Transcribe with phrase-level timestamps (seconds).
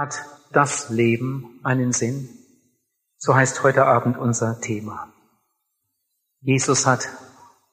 [0.00, 2.30] Hat das Leben einen Sinn?
[3.18, 5.12] So heißt heute Abend unser Thema.
[6.40, 7.06] Jesus hat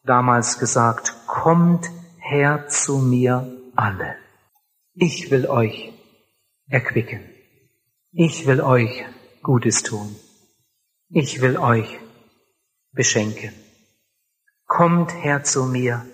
[0.03, 4.17] damals gesagt, kommt her zu mir alle.
[4.93, 5.93] Ich will euch
[6.67, 7.23] erquicken.
[8.11, 9.05] Ich will euch
[9.41, 10.13] Gutes tun.
[11.07, 11.97] Ich will euch
[12.91, 13.53] beschenken.
[14.65, 16.05] Kommt her zu mir.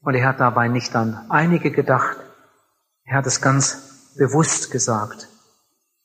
[0.00, 2.16] Und er hat dabei nicht an einige gedacht.
[3.04, 5.29] Er hat es ganz bewusst gesagt.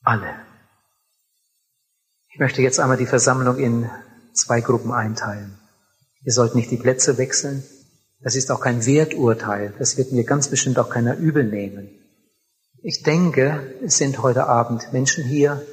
[0.06, 0.36] Alle.
[2.32, 3.90] Ich möchte jetzt einmal die Versammlung in
[4.34, 5.58] zwei Gruppen einteilen.
[6.22, 7.64] Ihr sollt nicht die Plätze wechseln.
[8.20, 9.74] Das ist auch kein Werturteil.
[9.80, 11.88] Das wird mir ganz bestimmt auch keiner übel nehmen.
[12.84, 15.66] Ich denke, es sind heute Abend Menschen hier,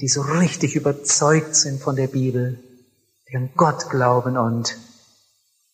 [0.00, 2.58] die so richtig überzeugt sind von der Bibel,
[3.28, 4.78] die an Gott glauben und,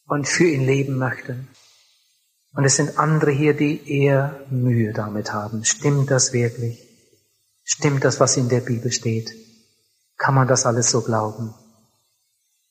[0.09, 1.47] und für ihn leben möchten.
[2.55, 5.65] Und es sind andere hier, die eher Mühe damit haben.
[5.65, 6.90] Stimmt das wirklich?
[7.73, 9.31] Stimmt das, was in der Bibel steht?
[10.19, 11.55] Kann man das alles so glauben?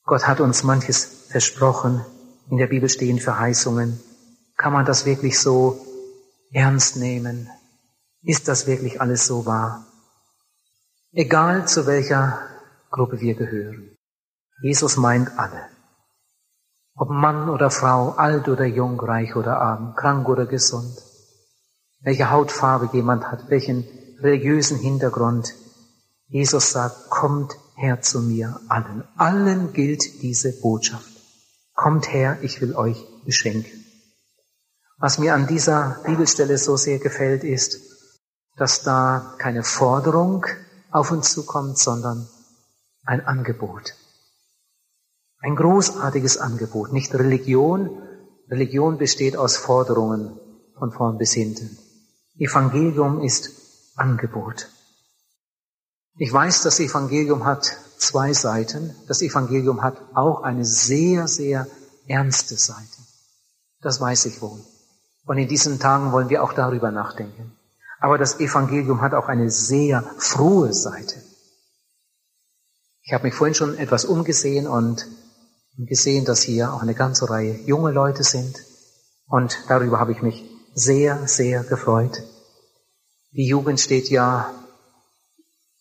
[0.04, 2.06] Gott hat uns manches versprochen.
[2.50, 4.00] In der Bibel stehen Verheißungen.
[4.58, 5.80] Kann man das wirklich so
[6.52, 7.50] ernst nehmen?
[8.24, 9.86] Ist das wirklich alles so wahr?
[11.14, 12.42] Egal zu welcher
[12.92, 13.96] Gruppe wir gehören.
[14.62, 15.70] Jesus meint alle.
[16.96, 21.02] Ob Mann oder Frau, alt oder jung, reich oder arm, krank oder gesund.
[22.02, 23.88] Welche Hautfarbe jemand hat, welchen
[24.22, 25.54] religiösen Hintergrund.
[26.28, 29.04] Jesus sagt, kommt her zu mir allen.
[29.18, 31.10] Allen gilt diese Botschaft.
[31.74, 33.86] Kommt her, ich will euch beschenken.
[34.98, 37.80] Was mir an dieser Bibelstelle so sehr gefällt, ist,
[38.58, 40.46] dass da keine Forderung
[40.92, 42.28] auf uns zukommt, sondern
[43.06, 43.96] ein Angebot.
[45.42, 48.02] Ein großartiges Angebot, nicht Religion.
[48.50, 50.38] Religion besteht aus Forderungen
[50.78, 51.78] von vorn bis hinten.
[52.38, 53.69] Evangelium ist
[54.00, 54.70] Angebot.
[56.18, 58.96] Ich weiß, das Evangelium hat zwei Seiten.
[59.08, 61.68] Das Evangelium hat auch eine sehr, sehr
[62.08, 62.98] ernste Seite.
[63.82, 64.60] Das weiß ich wohl.
[65.26, 67.56] Und in diesen Tagen wollen wir auch darüber nachdenken.
[68.00, 71.22] Aber das Evangelium hat auch eine sehr frohe Seite.
[73.04, 75.08] Ich habe mich vorhin schon etwas umgesehen und
[75.78, 78.56] gesehen, dass hier auch eine ganze Reihe junge Leute sind.
[79.28, 80.44] Und darüber habe ich mich
[80.74, 82.24] sehr, sehr gefreut.
[83.32, 84.54] Die Jugend steht ja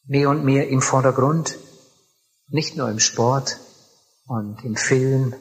[0.04, 1.58] mehr und mehr im Vordergrund,
[2.48, 3.58] nicht nur im Sport
[4.26, 5.34] und im Film,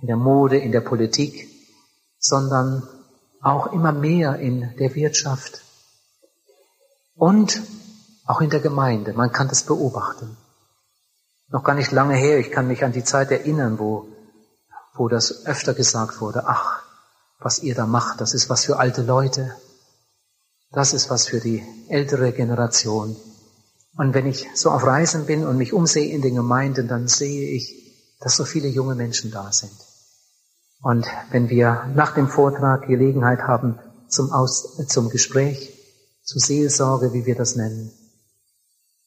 [0.00, 1.48] in der Mode, in der Politik,
[2.18, 2.86] sondern
[3.40, 5.62] auch immer mehr in der Wirtschaft,
[7.14, 7.62] und
[8.24, 9.12] auch in der Gemeinde.
[9.12, 10.36] Man kann das beobachten.
[11.48, 14.08] Noch gar nicht lange her, ich kann mich an die Zeit erinnern, wo,
[14.94, 16.82] wo das öfter gesagt wurde, ach,
[17.38, 19.54] was ihr da macht, das ist was für alte Leute.
[20.72, 23.16] Das ist was für die ältere Generation.
[23.96, 27.50] Und wenn ich so auf Reisen bin und mich umsehe in den Gemeinden, dann sehe
[27.50, 29.72] ich, dass so viele junge Menschen da sind.
[30.82, 33.78] Und wenn wir nach dem Vortrag Gelegenheit haben
[34.08, 35.78] zum, Aus, zum Gespräch,
[36.24, 37.90] zu Seelsorge, wie wir das nennen.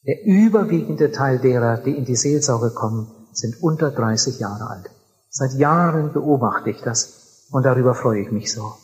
[0.06, 4.92] Der überwiegende Teil derer, die in die Seelsorge kommen, sind unter 30 Jahre alt.
[5.30, 8.76] Seit Jahren beobachte ich das und darüber freue ich mich so.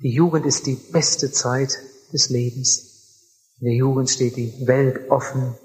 [0.00, 1.76] Die Jugend ist die beste Zeit
[2.12, 3.56] des Lebens.
[3.58, 5.56] In der Jugend steht die Welt offen.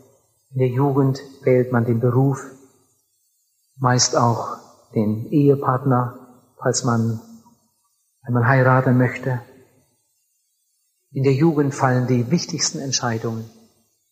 [0.49, 2.44] In der Jugend wählt man den Beruf,
[3.77, 4.57] meist auch
[4.95, 6.17] den Ehepartner,
[6.57, 7.21] falls man
[8.23, 9.41] einmal heiraten möchte.
[11.11, 13.45] In der Jugend fallen die wichtigsten Entscheidungen.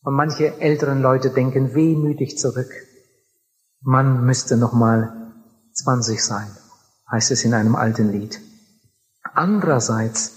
[0.03, 2.72] Und manche älteren Leute denken wehmütig zurück.
[3.80, 5.34] Man müsste noch mal
[5.74, 6.56] 20 sein,
[7.09, 8.40] heißt es in einem alten Lied.
[9.34, 10.34] Andererseits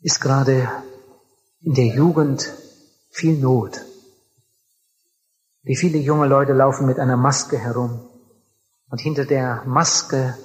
[0.00, 0.68] ist gerade
[1.60, 2.52] in der Jugend
[3.10, 3.84] viel Not.
[5.62, 8.08] Wie viele junge Leute laufen mit einer Maske herum
[8.90, 10.38] und hinter der Maske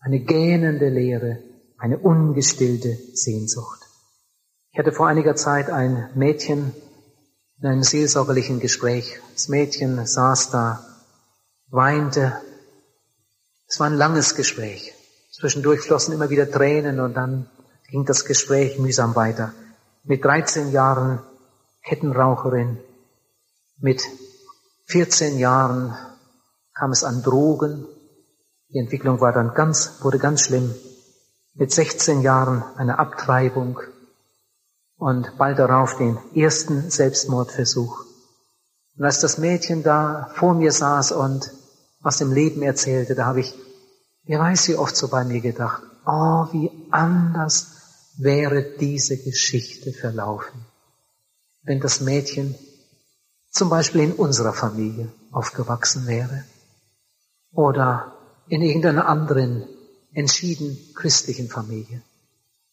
[0.00, 1.38] eine gähnende Leere,
[1.78, 3.80] eine ungestillte Sehnsucht.
[4.70, 6.72] Ich hatte vor einiger Zeit ein Mädchen
[7.60, 9.20] in einem seelsorgerlichen Gespräch.
[9.32, 10.84] Das Mädchen saß da,
[11.68, 12.40] weinte.
[13.66, 14.94] Es war ein langes Gespräch.
[15.44, 17.50] Zwischendurch flossen immer wieder Tränen und dann
[17.90, 19.52] ging das Gespräch mühsam weiter.
[20.02, 21.20] Mit 13 Jahren
[21.82, 22.78] Kettenraucherin,
[23.76, 24.02] mit
[24.86, 25.94] 14 Jahren
[26.72, 27.84] kam es an Drogen.
[28.70, 30.74] Die Entwicklung war dann ganz, wurde ganz schlimm.
[31.52, 33.80] Mit 16 Jahren eine Abtreibung,
[34.96, 38.06] und bald darauf den ersten Selbstmordversuch.
[38.96, 41.52] Und als das Mädchen da vor mir saß und
[42.02, 43.54] aus dem Leben erzählte, da habe ich,
[44.26, 47.68] wer weiß wie oft so bei mir gedacht, oh, wie anders
[48.16, 50.64] wäre diese Geschichte verlaufen.
[51.64, 52.54] wenn das Mädchen
[53.50, 56.44] zum Beispiel in unserer Familie aufgewachsen wäre
[57.52, 58.12] oder
[58.48, 59.66] in irgendeiner anderen
[60.12, 62.02] entschieden christlichen Familie.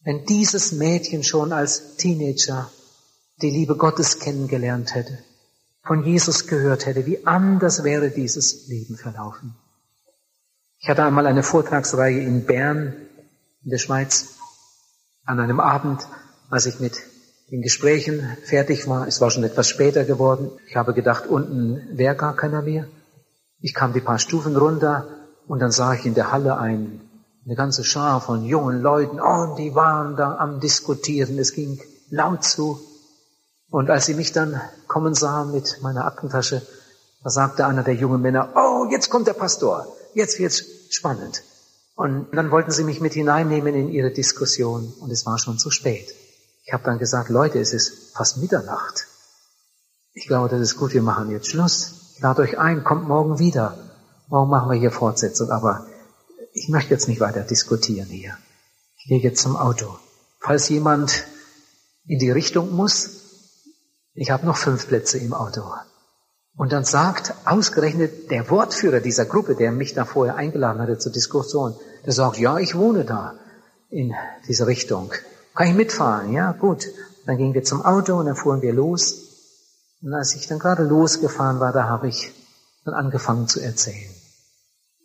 [0.04, 2.70] Wenn dieses Mädchen schon als Teenager
[3.42, 5.18] die Liebe Gottes kennengelernt hätte,
[5.84, 9.56] von Jesus gehört hätte, wie anders wäre dieses Leben verlaufen.
[10.84, 12.96] Ich hatte einmal eine Vortragsreihe in Bern,
[13.64, 14.30] in der Schweiz,
[15.26, 16.08] an einem Abend,
[16.50, 17.00] als ich mit
[17.52, 19.08] den Gesprächen fertig war.
[19.08, 20.50] Es war schon etwas später geworden.
[20.68, 22.88] Ich habe gedacht, unten wäre gar keiner mehr.
[23.60, 25.06] Ich kam die paar Stufen runter
[25.46, 27.00] und dann sah ich in der Halle ein,
[27.46, 29.22] eine ganze Schar von jungen Leuten.
[29.22, 31.38] Oh, und die waren da am Diskutieren.
[31.38, 31.80] Es ging
[32.10, 32.80] laut zu.
[33.70, 36.64] Und als sie mich dann kommen sahen mit meiner Aktentasche,
[37.24, 39.86] da sagte einer der jungen Männer, oh, jetzt kommt der Pastor.
[40.14, 41.44] Jetzt wird's spannend.
[41.96, 45.70] Und dann wollten sie mich mit hineinnehmen in ihre Diskussion und es war schon zu
[45.70, 46.14] spät.
[46.64, 49.08] Ich habe dann gesagt, Leute, es ist fast Mitternacht.
[50.14, 52.14] Ich glaube, das ist gut, wir machen jetzt Schluss.
[52.16, 53.78] Ich lade euch ein, kommt morgen wieder.
[54.28, 55.88] Morgen machen wir hier Fortsetzung, aber
[56.54, 58.38] ich möchte jetzt nicht weiter diskutieren hier.
[58.98, 59.98] Ich gehe jetzt zum Auto.
[60.40, 61.26] Falls jemand
[62.06, 63.10] in die Richtung muss,
[64.14, 65.64] ich habe noch fünf Plätze im Auto.
[66.56, 71.12] Und dann sagt ausgerechnet der Wortführer dieser Gruppe, der mich da vorher eingeladen hatte zur
[71.12, 71.76] Diskussion,
[72.06, 73.36] der sagt, ja, ich wohne da
[73.90, 74.14] in
[74.48, 75.12] dieser Richtung.
[75.56, 76.34] Kann ich mitfahren?
[76.34, 76.88] Ja, gut.
[77.26, 79.32] Dann gingen wir zum Auto und dann fuhren wir los.
[80.02, 82.32] Und als ich dann gerade losgefahren war, da habe ich
[82.86, 84.10] dann angefangen zu erzählen.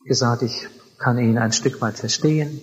[0.05, 2.61] Gesagt, ich kann ihn ein Stück weit verstehen.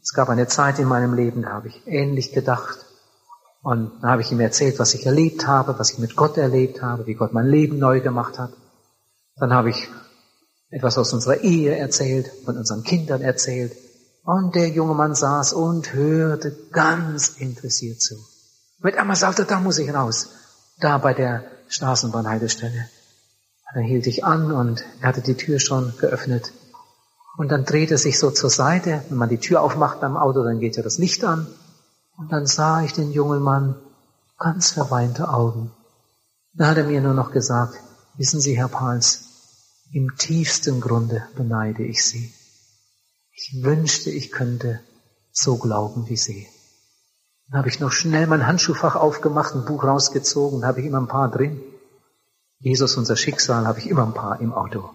[0.00, 2.86] Es gab eine Zeit in meinem Leben, da habe ich ähnlich gedacht.
[3.62, 6.82] Und dann habe ich ihm erzählt, was ich erlebt habe, was ich mit Gott erlebt
[6.82, 8.52] habe, wie Gott mein Leben neu gemacht hat.
[9.36, 9.88] Dann habe ich
[10.70, 13.76] etwas aus unserer Ehe erzählt, von unseren Kindern erzählt.
[14.24, 18.16] Und der junge Mann saß und hörte ganz interessiert zu.
[18.80, 20.30] Mit einmal sagte, da muss ich raus.
[20.80, 22.88] Da bei der Straßenbahnhaltestelle.
[23.74, 26.52] Dann hielt ich an und er hatte die Tür schon geöffnet.
[27.38, 29.02] Und dann dreht er sich so zur Seite.
[29.08, 31.46] Wenn man die Tür aufmacht beim Auto, dann geht ja das Licht an.
[32.16, 33.76] Und dann sah ich den jungen Mann,
[34.38, 35.72] ganz verweinte Augen.
[36.54, 37.78] Dann hat er mir nur noch gesagt,
[38.16, 39.24] wissen Sie, Herr Pals,
[39.92, 42.32] im tiefsten Grunde beneide ich Sie.
[43.34, 44.80] Ich wünschte, ich könnte
[45.32, 46.48] so glauben wie Sie.
[47.48, 51.08] Dann habe ich noch schnell mein Handschuhfach aufgemacht, ein Buch rausgezogen, habe ich immer ein
[51.08, 51.60] paar drin.
[52.58, 54.90] Jesus, unser Schicksal, habe ich immer ein paar im Auto.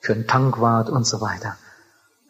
[0.00, 1.56] Für einen Tankwart und so weiter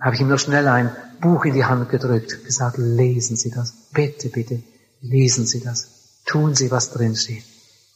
[0.00, 3.72] habe ich ihm noch schnell ein Buch in die Hand gedrückt, gesagt, lesen Sie das,
[3.92, 4.62] bitte, bitte,
[5.00, 7.44] lesen Sie das, tun Sie, was drin steht.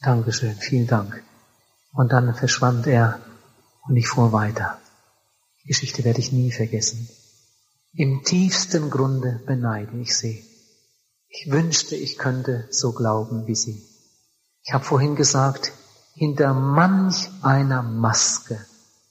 [0.01, 1.23] Dankeschön, vielen Dank.
[1.93, 3.19] Und dann verschwand er
[3.87, 4.79] und ich fuhr weiter.
[5.63, 7.09] Die Geschichte werde ich nie vergessen.
[7.93, 10.45] Im tiefsten Grunde beneide ich Sie.
[11.27, 13.83] Ich wünschte, ich könnte so glauben wie Sie.
[14.63, 15.71] Ich habe vorhin gesagt,
[16.13, 18.63] hinter manch einer Maske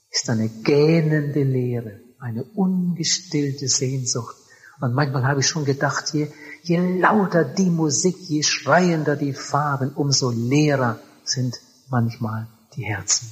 [0.09, 4.35] ist eine gähnende Leere eine ungestillte Sehnsucht.
[4.81, 6.27] Und manchmal habe ich schon gedacht, je,
[6.63, 11.55] je lauter die Musik, je schreiender die Farben, umso leerer sind
[11.87, 13.31] manchmal die Herzen.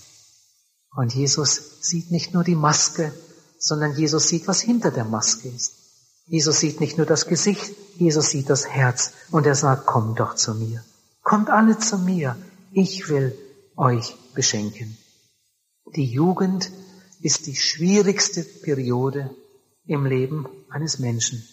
[0.96, 3.12] Und Jesus sieht nicht nur die Maske,
[3.58, 5.74] sondern Jesus sieht, was hinter der Maske ist.
[6.28, 9.14] Jesus sieht nicht nur das Gesicht, Jesus sieht das Herz.
[9.32, 10.84] Und er sagt, kommt doch zu mir.
[11.24, 12.38] Kommt alle zu mir.
[12.72, 13.36] Ich will
[13.76, 14.98] euch beschenken.
[15.96, 16.70] Die Jugend
[17.24, 19.30] ist die schwierigste Periode
[19.86, 21.44] im Leben eines Menschen.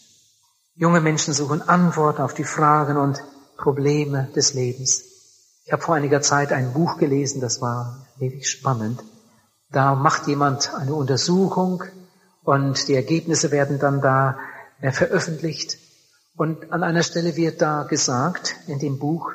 [0.74, 3.22] Junge Menschen suchen Antworten auf die Fragen und
[3.56, 5.04] Probleme des Lebens.
[5.64, 9.00] Ich habe vor einiger Zeit ein Buch gelesen, das war wirklich spannend.
[9.70, 11.84] Da macht jemand eine Untersuchung
[12.42, 14.38] und die Ergebnisse werden dann da
[14.80, 15.78] äh, veröffentlicht.
[16.34, 19.32] Und an einer Stelle wird da gesagt in dem Buch,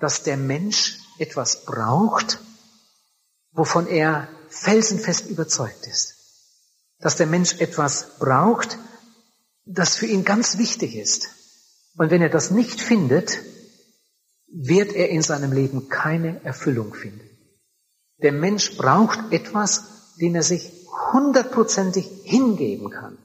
[0.00, 2.38] dass der Mensch etwas braucht,
[3.52, 6.14] wovon er felsenfest überzeugt ist,
[7.00, 8.78] dass der Mensch etwas braucht,
[9.66, 11.28] das für ihn ganz wichtig ist.
[11.96, 13.38] Und wenn er das nicht findet,
[14.46, 17.28] wird er in seinem Leben keine Erfüllung finden.
[18.22, 20.70] Der Mensch braucht etwas, dem er sich
[21.12, 23.18] hundertprozentig hingeben kann.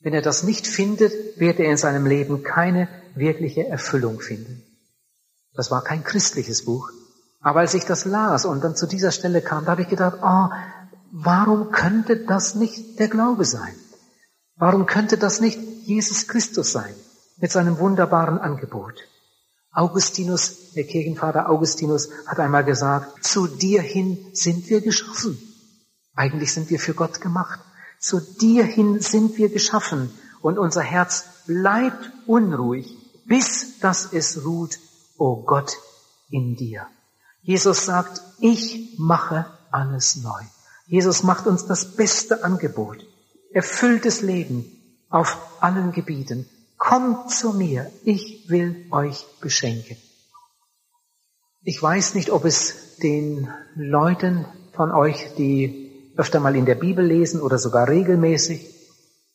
[0.00, 4.62] Wenn er das nicht findet, wird er in seinem Leben keine wirkliche Erfüllung finden.
[5.54, 6.90] Das war kein christliches Buch,
[7.40, 10.18] aber als ich das las und dann zu dieser Stelle kam, da habe ich gedacht,
[10.22, 10.48] oh,
[11.10, 13.74] warum könnte das nicht der Glaube sein?
[14.56, 16.94] Warum könnte das nicht Jesus Christus sein
[17.38, 18.94] mit seinem wunderbaren Angebot?
[19.72, 25.38] Augustinus, der Kirchenvater Augustinus, hat einmal gesagt, zu dir hin sind wir geschaffen.
[26.14, 27.60] Eigentlich sind wir für Gott gemacht.
[28.00, 32.94] Zu dir hin sind wir geschaffen und unser Herz bleibt unruhig,
[33.26, 34.78] bis dass es ruht,
[35.16, 35.76] o oh Gott,
[36.30, 36.86] in dir.
[37.42, 40.42] Jesus sagt, ich mache alles neu.
[40.86, 43.04] Jesus macht uns das beste Angebot.
[43.52, 44.64] Erfülltes Leben
[45.08, 46.48] auf allen Gebieten.
[46.76, 49.96] Kommt zu mir, ich will euch beschenken.
[51.62, 57.04] Ich weiß nicht, ob es den Leuten von euch, die öfter mal in der Bibel
[57.04, 58.74] lesen oder sogar regelmäßig,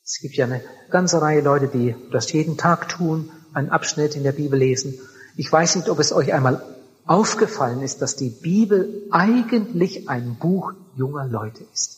[0.04, 4.24] es gibt ja eine ganze Reihe Leute, die das jeden Tag tun, einen Abschnitt in
[4.24, 5.00] der Bibel lesen.
[5.36, 6.75] Ich weiß nicht, ob es euch einmal
[7.06, 11.98] aufgefallen ist, dass die Bibel eigentlich ein Buch junger Leute ist.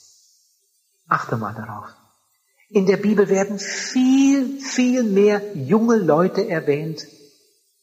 [1.08, 1.86] Achte mal darauf.
[2.70, 7.08] In der Bibel werden viel, viel mehr junge Leute erwähnt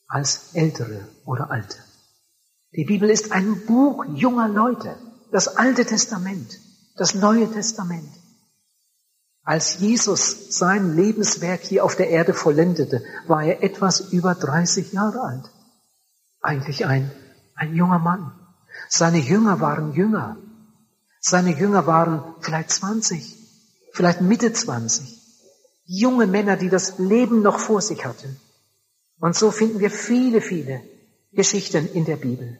[0.07, 1.78] als ältere oder alte.
[2.73, 4.97] Die Bibel ist ein Buch junger Leute.
[5.31, 6.61] Das Alte Testament,
[6.97, 8.09] das Neue Testament.
[9.43, 15.21] Als Jesus sein Lebenswerk hier auf der Erde vollendete, war er etwas über 30 Jahre
[15.21, 15.50] alt.
[16.45, 17.11] Eigentlich ein,
[17.55, 18.39] ein junger Mann.
[18.91, 20.37] Seine Jünger waren Jünger.
[21.19, 23.39] Seine Jünger waren vielleicht 20,
[23.95, 25.23] vielleicht Mitte 20.
[25.87, 28.39] Junge Männer, die das Leben noch vor sich hatten.
[29.21, 30.83] Und so finden wir viele, viele
[31.33, 32.59] Geschichten in der Bibel.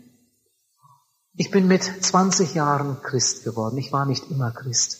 [1.35, 3.77] Ich bin mit 20 Jahren Christ geworden.
[3.77, 4.99] Ich war nicht immer Christ.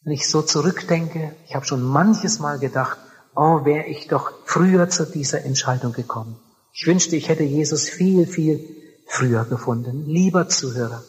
[0.00, 2.96] Wenn ich so zurückdenke, ich habe schon manches Mal gedacht,
[3.34, 6.40] oh, wäre ich doch früher zu dieser Entscheidung gekommen.
[6.78, 8.60] Ich wünschte, ich hätte Jesus viel, viel
[9.06, 10.04] früher gefunden.
[10.04, 11.02] Lieber Zuhörer,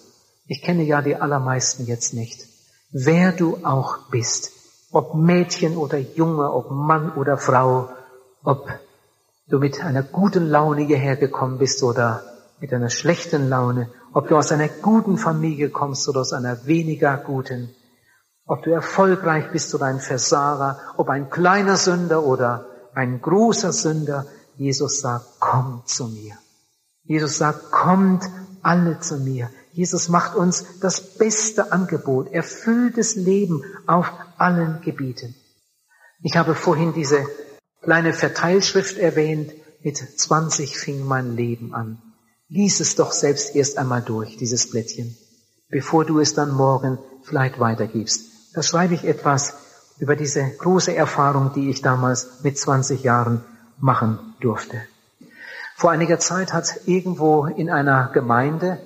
[0.46, 2.46] ich kenne ja die allermeisten jetzt nicht.
[2.92, 4.54] Wer du auch bist,
[4.94, 7.90] ob Mädchen oder Junge, ob Mann oder Frau,
[8.44, 8.70] ob
[9.50, 12.24] du mit einer guten Laune hierher gekommen bist oder
[12.62, 17.18] mit einer schlechten Laune, ob du aus einer guten Familie kommst oder aus einer weniger
[17.18, 17.76] guten,
[18.46, 24.28] ob du erfolgreich bist oder ein Versager, ob ein kleiner Sünder oder ein großer Sünder,
[24.58, 26.38] Jesus sagt, komm zu mir.
[27.04, 28.24] Jesus sagt, kommt
[28.62, 29.50] alle zu mir.
[29.72, 35.36] Jesus macht uns das beste Angebot, erfülltes Leben auf allen Gebieten.
[36.24, 37.26] Ich habe vorhin diese
[37.82, 42.02] kleine Verteilschrift erwähnt, mit 20 fing mein Leben an.
[42.50, 45.16] Lies es doch selbst erst einmal durch, dieses Blättchen,
[45.70, 48.56] bevor du es dann morgen vielleicht weitergibst.
[48.56, 49.54] Da schreibe ich etwas
[50.00, 53.46] über diese große Erfahrung, die ich damals mit 20 Jahren
[53.78, 54.82] machen durfte.
[55.76, 58.80] Vor einiger Zeit hat irgendwo in einer Gemeinde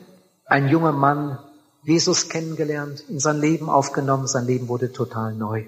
[0.45, 1.39] ein junger Mann
[1.83, 5.65] Jesus kennengelernt, in sein Leben aufgenommen, sein Leben wurde total neu.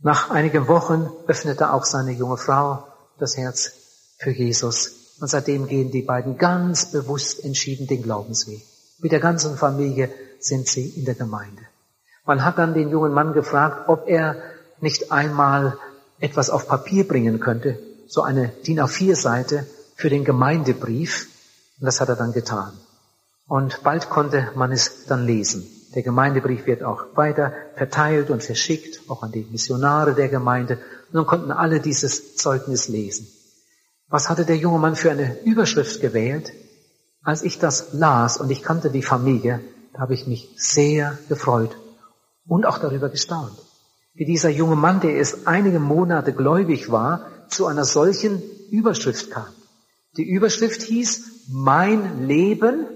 [0.00, 2.86] Nach einigen Wochen öffnete auch seine junge Frau
[3.18, 3.72] das Herz
[4.18, 5.16] für Jesus.
[5.20, 8.62] Und seitdem gehen die beiden ganz bewusst entschieden den Glaubensweg.
[8.98, 11.62] Mit der ganzen Familie sind sie in der Gemeinde.
[12.24, 14.36] Man hat dann den jungen Mann gefragt, ob er
[14.80, 15.78] nicht einmal
[16.18, 17.78] etwas auf Papier bringen könnte,
[18.10, 21.28] so eine DIN A4-Seite für den Gemeindebrief.
[21.78, 22.72] Und das hat er dann getan.
[23.46, 25.64] Und bald konnte man es dann lesen.
[25.94, 30.74] Der Gemeindebrief wird auch weiter verteilt und verschickt, auch an die Missionare der Gemeinde.
[30.74, 33.28] Und dann konnten alle dieses Zeugnis lesen.
[34.08, 36.52] Was hatte der junge Mann für eine Überschrift gewählt?
[37.22, 39.60] Als ich das las und ich kannte die Familie,
[39.92, 41.76] da habe ich mich sehr gefreut
[42.48, 43.56] und auch darüber gestaunt.
[44.14, 49.48] Wie dieser junge Mann, der erst einige Monate gläubig war, zu einer solchen Überschrift kam.
[50.16, 52.86] Die Überschrift hieß, mein Leben,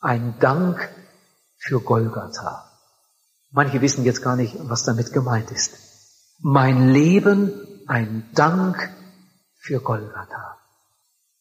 [0.00, 0.88] ein Dank
[1.58, 2.70] für Golgatha.
[3.50, 5.72] Manche wissen jetzt gar nicht, was damit gemeint ist.
[6.38, 7.52] Mein Leben,
[7.86, 8.94] ein Dank
[9.58, 10.58] für Golgatha.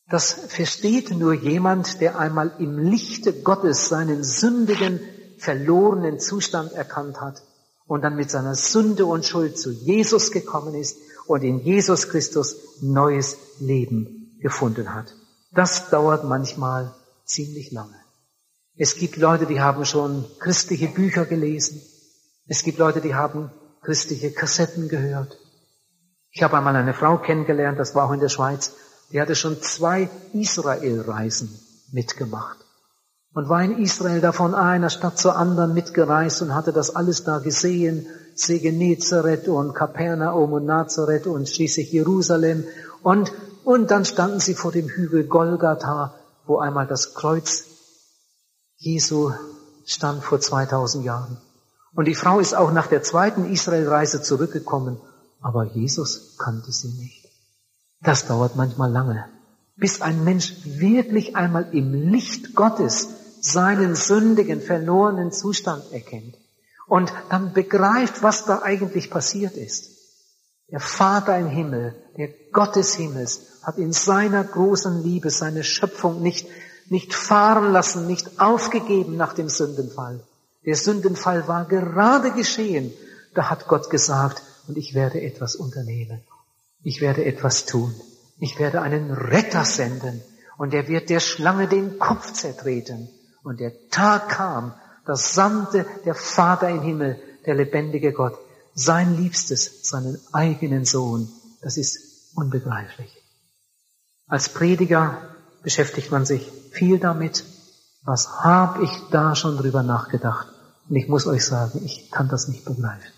[0.10, 5.00] Das versteht nur jemand, der einmal im Lichte Gottes seinen sündigen,
[5.38, 7.44] verlorenen Zustand erkannt hat
[7.86, 10.98] und dann mit seiner Sünde und Schuld zu Jesus gekommen ist
[11.30, 15.14] und in Jesus Christus neues Leben gefunden hat.
[15.52, 17.94] Das dauert manchmal ziemlich lange.
[18.76, 21.84] Es gibt Leute, die haben schon christliche Bücher gelesen.
[22.48, 23.52] Es gibt Leute, die haben
[23.84, 25.38] christliche Kassetten gehört.
[26.32, 28.74] Ich habe einmal eine Frau kennengelernt, das war auch in der Schweiz,
[29.12, 31.60] die hatte schon zwei Israel-Reisen
[31.92, 32.58] mitgemacht
[33.36, 37.24] und war in Israel da von einer Stadt zur anderen mitgereist und hatte das alles
[37.24, 38.08] da gesehen,
[38.39, 42.63] See Genezareth und Kapernaum und Nazareth und schließlich Jerusalem
[43.03, 43.34] und,
[43.65, 46.15] und dann standen sie vor dem Hügel Golgatha,
[46.46, 47.65] wo einmal das Kreuz
[48.77, 49.34] Jesu
[49.86, 51.38] stand vor 2000 Jahren.
[51.93, 55.01] Und die Frau ist auch nach der zweiten Israelreise zurückgekommen,
[55.41, 57.27] aber Jesus kannte sie nicht.
[58.01, 59.25] Das dauert manchmal lange,
[59.75, 63.10] bis ein Mensch wirklich einmal im Licht Gottes
[63.41, 66.38] seinen sündigen, verlorenen Zustand erkennt
[66.89, 69.98] und dann begreift, was da eigentlich passiert ist.
[70.72, 76.22] Der Vater im Himmel, der Gott des Himmels, hat in seiner großen Liebe seine Schöpfung
[76.22, 76.48] nicht
[76.89, 80.24] nicht fahren lassen, nicht aufgegeben nach dem Sündenfall.
[80.65, 82.91] Der Sündenfall war gerade geschehen.
[83.34, 86.22] Da hat Gott gesagt, und ich werde etwas unternehmen.
[86.84, 87.93] Ich werde etwas tun.
[88.39, 90.22] Ich werde einen Retter senden.
[90.58, 93.10] Und er wird der Schlange den Kopf zertreten.
[93.43, 94.74] Und der Tag kam,
[95.10, 98.38] da sandte der Vater im Himmel, der lebendige Gott,
[98.75, 101.28] sein Liebstes, seinen eigenen Sohn.
[101.63, 103.12] Das ist unbegreiflich.
[104.28, 105.18] Als Prediger
[105.63, 107.44] beschäftigt man sich viel damit.
[108.04, 110.48] Was habe ich da schon drüber nachgedacht?
[110.88, 113.12] Und ich muss euch sagen, ich kann das nicht begreifen.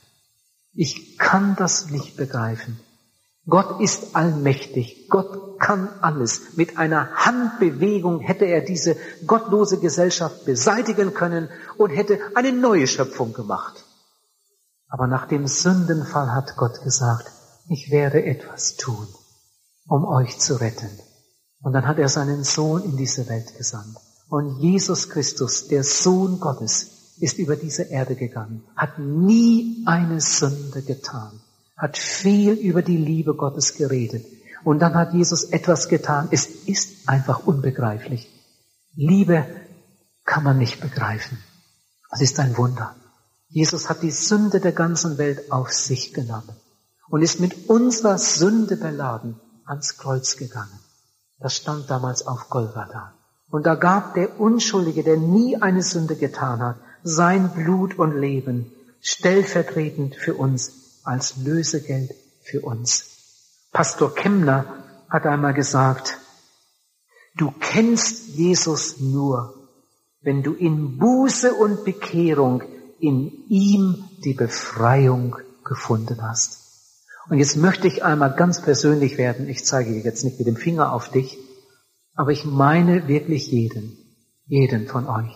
[0.74, 2.80] Ich kann das nicht begreifen.
[3.48, 5.08] Gott ist allmächtig.
[5.10, 6.58] Gott kann alles.
[6.58, 8.96] Mit einer Handbewegung hätte er diese
[9.26, 13.86] gottlose Gesellschaft beseitigen können und hätte eine neue Schöpfung gemacht.
[14.88, 17.32] Aber nach dem Sündenfall hat Gott gesagt,
[17.70, 19.08] ich werde etwas tun,
[19.88, 20.90] um euch zu retten.
[21.62, 23.98] Und dann hat er seinen Sohn in diese Welt gesandt.
[24.30, 30.82] Und Jesus Christus, der Sohn Gottes, ist über diese Erde gegangen, hat nie eine Sünde
[30.82, 31.40] getan,
[31.82, 34.24] hat viel über die Liebe Gottes geredet.
[34.64, 36.28] Und dann hat Jesus etwas getan.
[36.30, 38.30] Es ist einfach unbegreiflich.
[38.94, 39.48] Liebe
[40.24, 41.40] kann man nicht begreifen.
[42.12, 42.96] Es ist ein Wunder.
[43.50, 46.56] Jesus hat die Sünde der ganzen Welt auf sich genommen
[47.10, 50.80] und ist mit unserer Sünde beladen ans Kreuz gegangen.
[51.40, 53.14] Das stand damals auf Golgatha.
[53.50, 58.72] Und da gab der Unschuldige, der nie eine Sünde getan hat, sein Blut und Leben
[59.02, 63.06] stellvertretend für uns, als Lösegeld für uns.
[63.72, 66.18] Pastor Kemner hat einmal gesagt,
[67.36, 69.54] du kennst Jesus nur,
[70.22, 72.64] wenn du in Buße und Bekehrung
[73.00, 76.60] in ihm die Befreiung gefunden hast.
[77.30, 79.48] Und jetzt möchte ich einmal ganz persönlich werden.
[79.48, 81.38] Ich zeige jetzt nicht mit dem Finger auf dich,
[82.16, 83.98] aber ich meine wirklich jeden,
[84.46, 85.32] jeden von euch.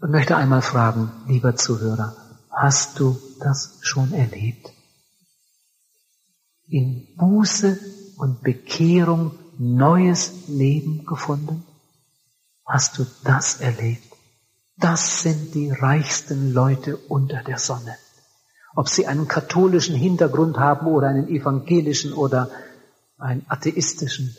[0.00, 2.14] Und möchte einmal fragen, lieber Zuhörer,
[2.50, 4.72] hast du das schon erlebt?
[6.68, 7.78] In Buße
[8.16, 11.64] und Bekehrung neues Leben gefunden?
[12.64, 14.12] Hast du das erlebt?
[14.76, 17.96] Das sind die reichsten Leute unter der Sonne
[18.76, 22.50] ob sie einen katholischen Hintergrund haben oder einen evangelischen oder
[23.18, 24.36] einen atheistischen,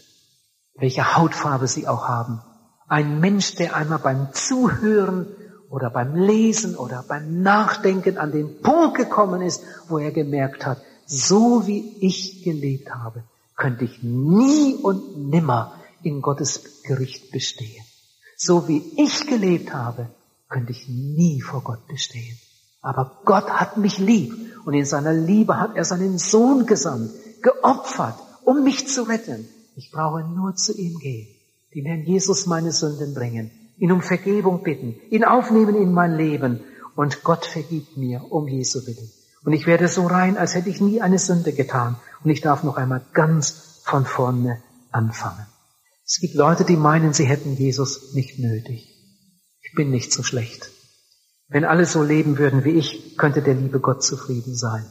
[0.75, 2.39] welche Hautfarbe sie auch haben.
[2.87, 5.25] Ein Mensch, der einmal beim Zuhören
[5.69, 10.81] oder beim Lesen oder beim Nachdenken an den Punkt gekommen ist, wo er gemerkt hat,
[11.05, 13.23] so wie ich gelebt habe,
[13.55, 17.83] könnte ich nie und nimmer in Gottes Gericht bestehen.
[18.37, 20.09] So wie ich gelebt habe,
[20.49, 22.37] könnte ich nie vor Gott bestehen.
[22.81, 24.33] Aber Gott hat mich lieb
[24.65, 29.47] und in seiner Liebe hat er seinen Sohn gesandt, geopfert, um mich zu retten.
[29.75, 31.27] Ich brauche nur zu ihm gehen,
[31.73, 36.61] dem Herrn Jesus meine Sünden bringen, ihn um Vergebung bitten, ihn aufnehmen in mein Leben
[36.95, 39.11] und Gott vergibt mir um Jesu willen.
[39.45, 42.63] Und ich werde so rein, als hätte ich nie eine Sünde getan und ich darf
[42.63, 44.61] noch einmal ganz von vorne
[44.91, 45.45] anfangen.
[46.05, 48.93] Es gibt Leute, die meinen, sie hätten Jesus nicht nötig.
[49.61, 50.71] Ich bin nicht so schlecht.
[51.49, 54.85] Wenn alle so leben würden wie ich, könnte der liebe Gott zufrieden sein,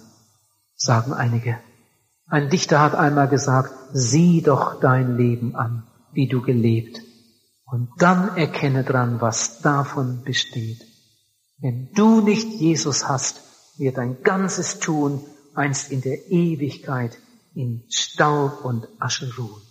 [0.75, 1.59] sagen einige.
[2.27, 7.01] Ein Dichter hat einmal gesagt, sieh doch dein Leben an, wie du gelebt,
[7.67, 10.81] und dann erkenne dran, was davon besteht.
[11.59, 13.41] Wenn du nicht Jesus hast,
[13.77, 15.25] wird dein ganzes Tun
[15.55, 17.19] einst in der Ewigkeit
[17.55, 19.63] in Staub und Asche ruhen.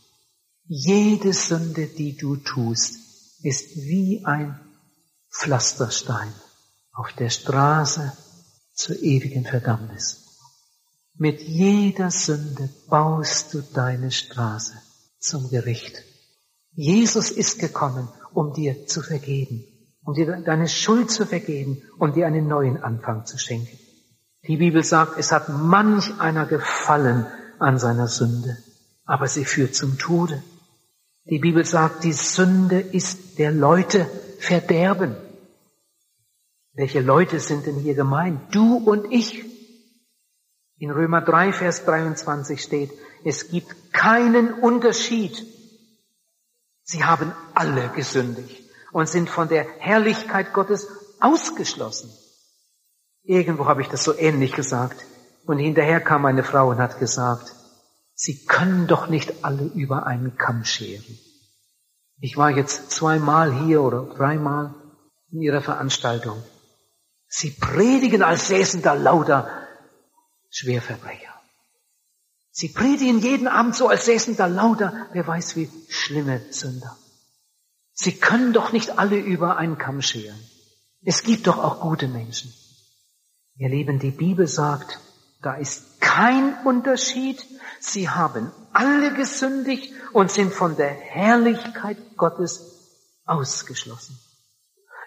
[0.68, 2.98] Jede Sünde, die du tust,
[3.44, 4.60] ist wie ein
[5.32, 6.34] Pflasterstein
[6.92, 8.12] auf der Straße
[8.74, 10.26] zur ewigen Verdammnis.
[11.14, 14.74] Mit jeder Sünde baust du deine Straße
[15.20, 16.04] zum Gericht.
[16.76, 19.64] Jesus ist gekommen, um dir zu vergeben,
[20.04, 23.80] um dir deine Schuld zu vergeben, um dir einen neuen Anfang zu schenken.
[24.48, 27.26] Die Bibel sagt, es hat manch einer gefallen
[27.60, 28.58] an seiner Sünde,
[29.06, 30.44] aber sie führt zum Tode.
[31.24, 34.06] Die Bibel sagt, die Sünde ist der Leute
[34.40, 35.16] Verderben.
[36.74, 38.54] Welche Leute sind denn hier gemeint?
[38.54, 39.46] Du und ich.
[40.78, 42.92] In Römer 3, Vers 23 steht,
[43.24, 45.55] es gibt keinen Unterschied.
[46.86, 50.88] Sie haben alle gesündigt und sind von der Herrlichkeit Gottes
[51.20, 52.12] ausgeschlossen.
[53.24, 55.04] Irgendwo habe ich das so ähnlich gesagt.
[55.48, 57.54] Und hinterher kam eine Frau und hat gesagt,
[58.14, 61.20] Sie können doch nicht alle über einen Kamm scheren.
[62.22, 64.74] Ich war jetzt zweimal hier oder dreimal
[65.32, 66.42] in Ihrer Veranstaltung.
[67.28, 69.50] Sie predigen, als säßen da lauter
[70.50, 71.35] Schwerverbrecher.
[72.58, 76.98] Sie predigen jeden Abend so, als säßen da lauter, wer weiß wie, schlimme Sünder.
[77.92, 80.40] Sie können doch nicht alle über einen Kamm scheren.
[81.04, 82.54] Es gibt doch auch gute Menschen.
[83.58, 85.02] Ihr Lieben, die Bibel sagt,
[85.42, 87.46] da ist kein Unterschied.
[87.82, 92.62] Sie haben alle gesündigt und sind von der Herrlichkeit Gottes
[93.26, 94.18] ausgeschlossen.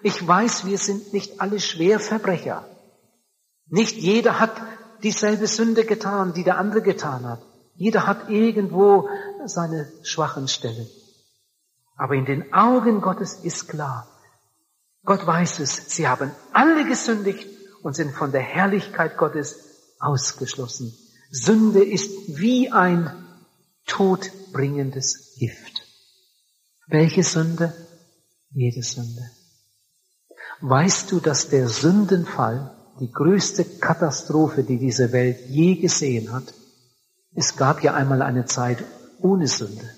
[0.03, 2.69] Ich weiß, wir sind nicht alle Schwerverbrecher.
[3.69, 4.61] Nicht jeder hat
[5.03, 7.43] dieselbe Sünde getan, die der andere getan hat.
[7.75, 9.09] Jeder hat irgendwo
[9.47, 10.89] seine schwachen Stellen.
[11.97, 14.09] Aber in den Augen Gottes ist klar,
[15.05, 17.49] Gott weiß es, sie haben alle gesündigt
[17.83, 20.93] und sind von der Herrlichkeit Gottes ausgeschlossen.
[21.31, 23.11] Sünde ist wie ein
[23.87, 25.83] todbringendes Gift.
[26.87, 27.75] Welche Sünde?
[28.51, 29.31] Jede Sünde.
[30.61, 36.55] Weißt du, dass der Sündenfall die größte Katastrophe, die diese Welt je gesehen hat?
[37.35, 38.85] Es gab ja einmal eine Zeit
[39.21, 39.89] ohne Sünde.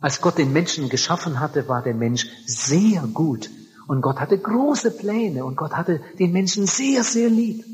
[0.00, 3.50] Als Gott den Menschen geschaffen hatte, war der Mensch sehr gut
[3.86, 7.64] und Gott hatte große Pläne und Gott hatte den Menschen sehr, sehr lieb.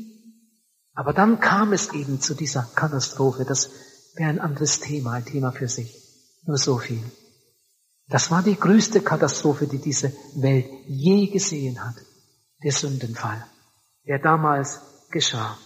[0.93, 3.45] Aber dann kam es eben zu dieser Katastrophe.
[3.45, 3.69] Das
[4.15, 5.95] wäre ein anderes Thema, ein Thema für sich.
[6.45, 7.03] Nur so viel.
[8.09, 11.95] Das war die größte Katastrophe, die diese Welt je gesehen hat.
[12.63, 13.45] Der Sündenfall,
[14.07, 15.57] der damals geschah.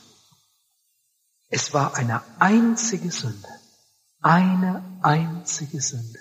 [1.49, 3.47] Es war eine einzige Sünde.
[4.21, 6.19] Eine einzige Sünde.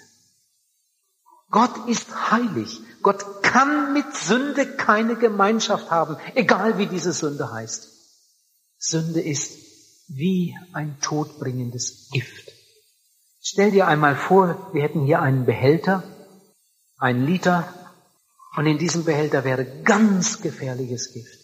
[1.51, 2.81] Gott ist heilig.
[3.03, 7.89] Gott kann mit Sünde keine Gemeinschaft haben, egal wie diese Sünde heißt.
[8.79, 9.59] Sünde ist
[10.09, 12.53] wie ein todbringendes Gift.
[13.43, 16.03] Stell dir einmal vor, wir hätten hier einen Behälter,
[16.99, 17.73] einen Liter,
[18.57, 21.40] und in diesem Behälter wäre ganz gefährliches Gift.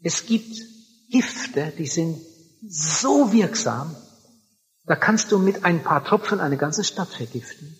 [0.00, 0.56] Es gibt
[1.10, 2.20] Gifte, die sind
[2.66, 3.96] so wirksam,
[4.84, 7.78] da kannst du mit ein paar Tropfen eine ganze Stadt vergiften.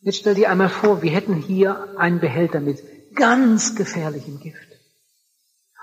[0.00, 2.82] Jetzt stell dir einmal vor, wir hätten hier einen Behälter mit
[3.14, 4.68] ganz gefährlichem Gift.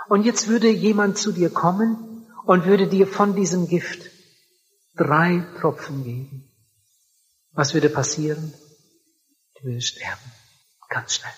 [0.10, 4.10] Und jetzt würde jemand zu dir kommen und würde dir von diesem Gift
[4.96, 6.50] drei Tropfen geben.
[7.52, 8.54] Was würde passieren?
[9.60, 10.32] Du würdest sterben.
[10.90, 11.34] Ganz schnell.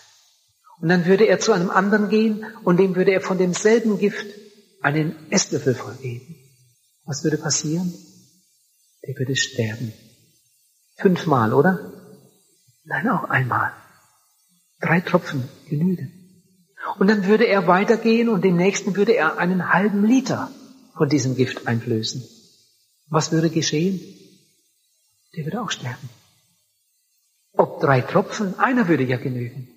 [0.81, 4.25] Und dann würde er zu einem anderen gehen und dem würde er von demselben Gift
[4.81, 6.35] einen Esslöffel voll geben.
[7.05, 7.93] Was würde passieren?
[9.07, 9.93] Der würde sterben.
[10.97, 11.91] Fünfmal, oder?
[12.83, 13.73] Nein, auch einmal.
[14.79, 16.11] Drei Tropfen genügen.
[16.97, 20.49] Und dann würde er weitergehen und dem nächsten würde er einen halben Liter
[20.97, 22.23] von diesem Gift einflößen.
[23.07, 24.01] Was würde geschehen?
[25.35, 26.09] Der würde auch sterben.
[27.53, 29.67] Ob drei Tropfen, einer würde ja genügen.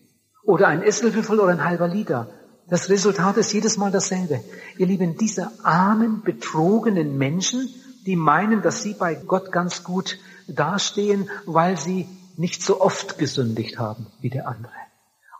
[0.44, 2.28] Oder ein Esslöffel oder ein halber Liter.
[2.68, 4.40] Das Resultat ist jedes Mal dasselbe.
[4.78, 7.68] Ihr Lieben, diese armen, betrogenen Menschen,
[8.06, 13.78] die meinen, dass sie bei Gott ganz gut dastehen, weil sie nicht so oft gesündigt
[13.78, 14.72] haben wie der andere.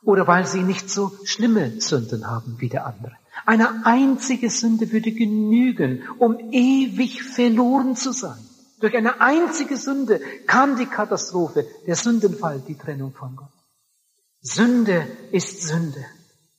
[0.03, 3.13] Oder weil sie nicht so schlimme Sünden haben wie der andere.
[3.47, 8.39] Eine einzige Sünde würde genügen, um ewig verloren zu sein.
[8.81, 13.54] Durch eine einzige Sünde kam die Katastrophe, der Sündenfall, die Trennung von Gott.
[14.47, 16.05] Sünde ist Sünde.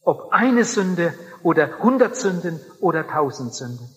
[0.02, 3.88] Ob eine Sünde oder hundert Sünden oder tausend Sünden.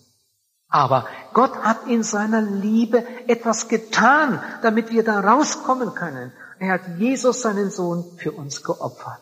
[0.67, 6.31] Aber Gott hat in seiner Liebe etwas getan, damit wir da rauskommen können.
[6.59, 9.21] Er hat Jesus, seinen Sohn, für uns geopfert.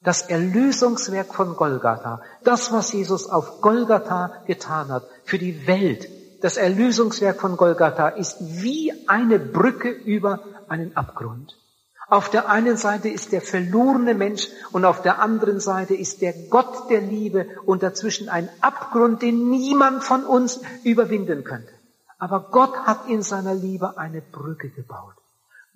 [0.00, 6.08] Das Erlösungswerk von Golgatha, das, was Jesus auf Golgatha getan hat, für die Welt,
[6.40, 11.56] das Erlösungswerk von Golgatha ist wie eine Brücke über einen Abgrund.
[12.08, 16.34] Auf der einen Seite ist der verlorene Mensch und auf der anderen Seite ist der
[16.50, 21.72] Gott der Liebe und dazwischen ein Abgrund, den niemand von uns überwinden könnte.
[22.18, 25.14] Aber Gott hat in seiner Liebe eine Brücke gebaut.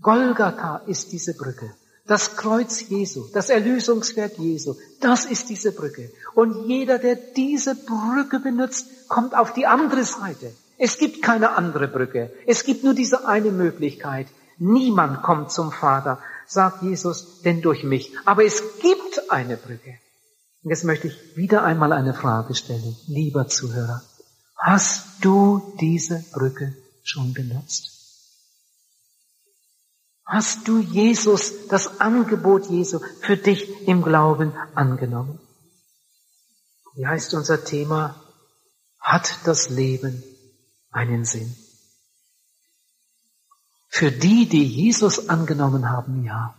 [0.01, 1.71] Golgatha ist diese Brücke.
[2.07, 6.11] Das Kreuz Jesu, das Erlösungswerk Jesu, das ist diese Brücke.
[6.35, 10.53] Und jeder, der diese Brücke benutzt, kommt auf die andere Seite.
[10.79, 12.31] Es gibt keine andere Brücke.
[12.47, 14.29] Es gibt nur diese eine Möglichkeit.
[14.59, 18.13] Niemand kommt zum Vater, sagt Jesus, denn durch mich.
[18.25, 19.99] Aber es gibt eine Brücke.
[20.63, 24.03] Und jetzt möchte ich wieder einmal eine Frage stellen, lieber Zuhörer.
[24.57, 27.99] Hast du diese Brücke schon benutzt?
[30.25, 35.41] Hast du Jesus, das Angebot Jesu für dich im Glauben angenommen?
[36.95, 38.23] Wie heißt unser Thema?
[38.99, 40.23] Hat das Leben
[40.91, 41.57] einen Sinn?
[43.89, 46.55] Für die, die Jesus angenommen haben, ja.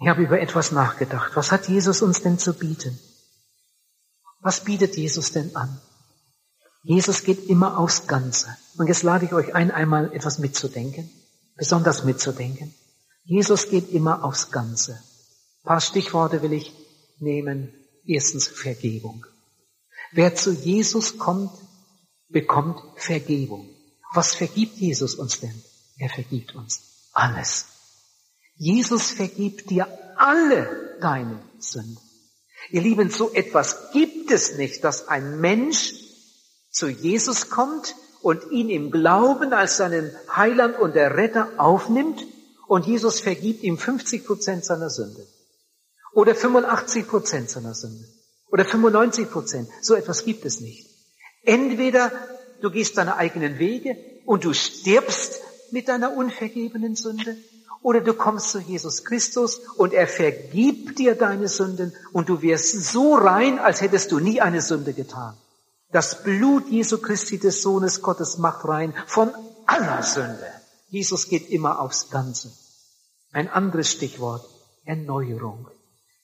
[0.00, 1.32] Ich habe über etwas nachgedacht.
[1.34, 2.98] Was hat Jesus uns denn zu bieten?
[4.40, 5.80] Was bietet Jesus denn an?
[6.82, 8.56] Jesus geht immer aufs Ganze.
[8.76, 11.10] Und jetzt lade ich euch ein, einmal etwas mitzudenken,
[11.56, 12.72] besonders mitzudenken.
[13.24, 14.92] Jesus geht immer aufs Ganze.
[14.92, 16.72] Ein paar Stichworte will ich
[17.18, 17.72] nehmen.
[18.04, 19.26] Erstens Vergebung.
[20.12, 21.50] Wer zu Jesus kommt,
[22.28, 23.68] bekommt Vergebung.
[24.14, 25.60] Was vergibt Jesus uns denn?
[25.98, 27.66] Er vergibt uns alles.
[28.56, 31.98] Jesus vergibt dir alle deine Sünden.
[32.70, 35.94] Ihr Lieben, so etwas gibt es nicht, dass ein Mensch
[36.70, 42.24] zu Jesus kommt und ihn im Glauben als seinen Heiland und der Retter aufnimmt
[42.66, 45.26] und Jesus vergibt ihm 50 Prozent seiner Sünde.
[46.12, 48.04] Oder 85 Prozent seiner Sünde.
[48.50, 49.68] Oder 95 Prozent.
[49.82, 50.88] So etwas gibt es nicht.
[51.42, 52.10] Entweder
[52.60, 55.40] du gehst deine eigenen Wege und du stirbst
[55.72, 57.36] mit deiner unvergebenen Sünde,
[57.82, 62.84] oder du kommst zu Jesus Christus und er vergibt dir deine Sünden und du wirst
[62.90, 65.36] so rein, als hättest du nie eine Sünde getan.
[65.92, 69.30] Das Blut Jesu Christi des Sohnes Gottes macht rein von
[69.66, 70.50] aller Sünde.
[70.88, 72.50] Jesus geht immer aufs Ganze.
[73.32, 74.44] Ein anderes Stichwort,
[74.84, 75.68] Erneuerung.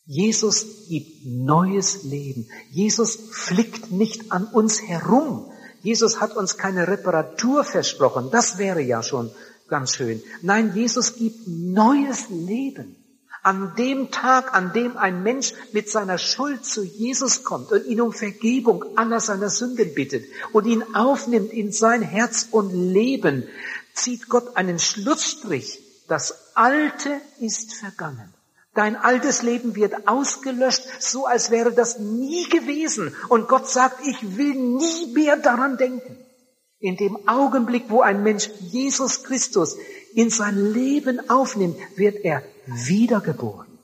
[0.05, 2.48] Jesus gibt neues Leben.
[2.70, 5.51] Jesus flickt nicht an uns herum.
[5.83, 8.31] Jesus hat uns keine Reparatur versprochen.
[8.31, 9.31] Das wäre ja schon
[9.68, 10.23] ganz schön.
[10.42, 12.97] Nein, Jesus gibt neues Leben.
[13.42, 18.01] An dem Tag, an dem ein Mensch mit seiner Schuld zu Jesus kommt und ihn
[18.01, 23.49] um Vergebung aller seiner Sünden bittet und ihn aufnimmt in sein Herz und Leben,
[23.95, 25.81] zieht Gott einen Schlussstrich.
[26.07, 28.33] Das Alte ist vergangen.
[28.74, 33.14] Dein altes Leben wird ausgelöscht, so als wäre das nie gewesen.
[33.28, 36.16] Und Gott sagt, ich will nie mehr daran denken.
[36.78, 39.76] In dem Augenblick, wo ein Mensch Jesus Christus
[40.14, 43.78] in sein Leben aufnimmt, wird er wiedergeboren.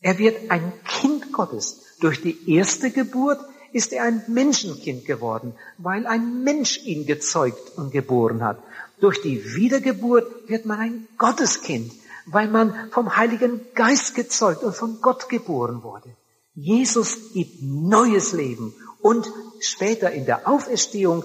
[0.00, 1.82] Er wird ein Kind Gottes.
[2.00, 3.40] Durch die erste Geburt
[3.72, 8.58] ist er ein Menschenkind geworden, weil ein Mensch ihn gezeugt und geboren hat.
[9.00, 11.92] Durch die Wiedergeburt wird man ein Gotteskind,
[12.26, 16.14] weil man vom Heiligen Geist gezeugt und von Gott geboren wurde.
[16.54, 19.30] Jesus gibt neues Leben und
[19.60, 21.24] später in der Auferstehung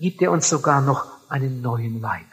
[0.00, 2.26] gibt er uns sogar noch einen neuen Leib.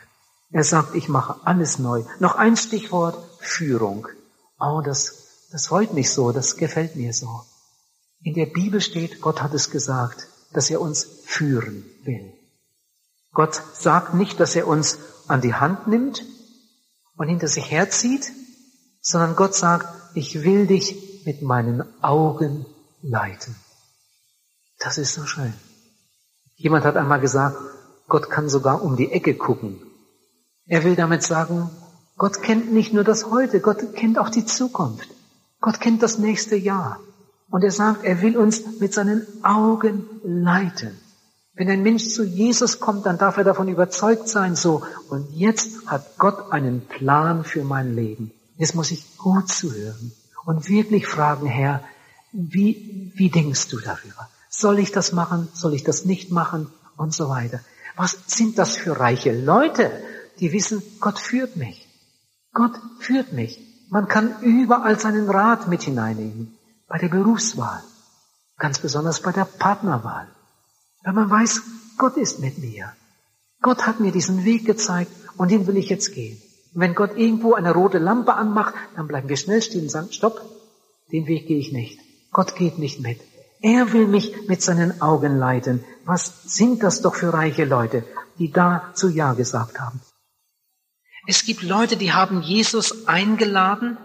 [0.52, 2.04] Er sagt, ich mache alles neu.
[2.20, 4.08] Noch ein Stichwort, Führung.
[4.60, 7.44] Oh, das, das freut mich so, das gefällt mir so.
[8.24, 12.34] In der Bibel steht, Gott hat es gesagt, dass er uns führen will.
[13.34, 16.24] Gott sagt nicht, dass er uns an die Hand nimmt
[17.18, 18.32] und hinter sich herzieht,
[19.02, 22.66] sondern Gott sagt, ich will dich mit meinen Augen
[23.02, 23.56] leiten.
[24.80, 25.54] Das ist so schön.
[26.56, 27.58] Jemand hat einmal gesagt,
[28.08, 29.82] Gott kann sogar um die Ecke gucken.
[30.66, 31.70] Er will damit sagen,
[32.18, 35.10] Gott kennt nicht nur das Heute, Gott kennt auch die Zukunft.
[35.60, 37.00] Gott kennt das nächste Jahr.
[37.50, 41.00] Und er sagt, er will uns mit seinen Augen leiten.
[41.54, 45.86] Wenn ein Mensch zu Jesus kommt, dann darf er davon überzeugt sein, so, und jetzt
[45.88, 48.32] hat Gott einen Plan für mein Leben.
[48.58, 50.14] Jetzt muss ich gut zuhören
[50.46, 51.84] und wirklich fragen, Herr,
[52.32, 54.30] wie, wie denkst du darüber?
[54.50, 55.50] Soll ich das machen?
[55.54, 56.72] Soll ich das nicht machen?
[56.98, 57.60] Und so weiter.
[57.96, 59.92] Was sind das für reiche Leute,
[60.40, 61.88] die wissen, Gott führt mich.
[62.54, 63.60] Gott führt mich.
[63.90, 66.58] Man kann überall seinen Rat mit hineinnehmen.
[66.88, 67.82] Bei der Berufswahl.
[68.58, 70.28] Ganz besonders bei der Partnerwahl.
[71.04, 71.62] Wenn man weiß,
[71.98, 72.94] Gott ist mit mir.
[73.62, 76.42] Gott hat mir diesen Weg gezeigt und den will ich jetzt gehen.
[76.74, 80.12] Und wenn Gott irgendwo eine rote Lampe anmacht, dann bleiben wir schnell stehen und sagen,
[80.12, 80.42] stopp,
[81.12, 82.00] den Weg gehe ich nicht.
[82.32, 83.20] Gott geht nicht mit.
[83.62, 85.84] Er will mich mit seinen Augen leiten.
[86.06, 88.04] Was sind das doch für reiche Leute,
[88.40, 90.02] die da zu Ja gesagt haben?
[91.28, 93.98] Es gibt Leute, die haben Jesus eingeladen,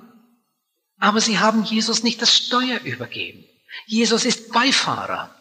[0.98, 3.44] aber sie haben Jesus nicht das Steuer übergeben.
[3.86, 5.34] Jesus ist Beifahrer.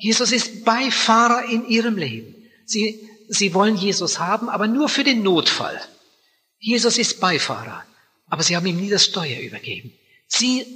[0.00, 2.34] Jesus ist Beifahrer in ihrem Leben.
[2.64, 5.78] Sie, sie wollen Jesus haben, aber nur für den Notfall.
[6.58, 7.84] Jesus ist Beifahrer,
[8.26, 9.92] aber sie haben ihm nie das Steuer übergeben.
[10.26, 10.66] Sie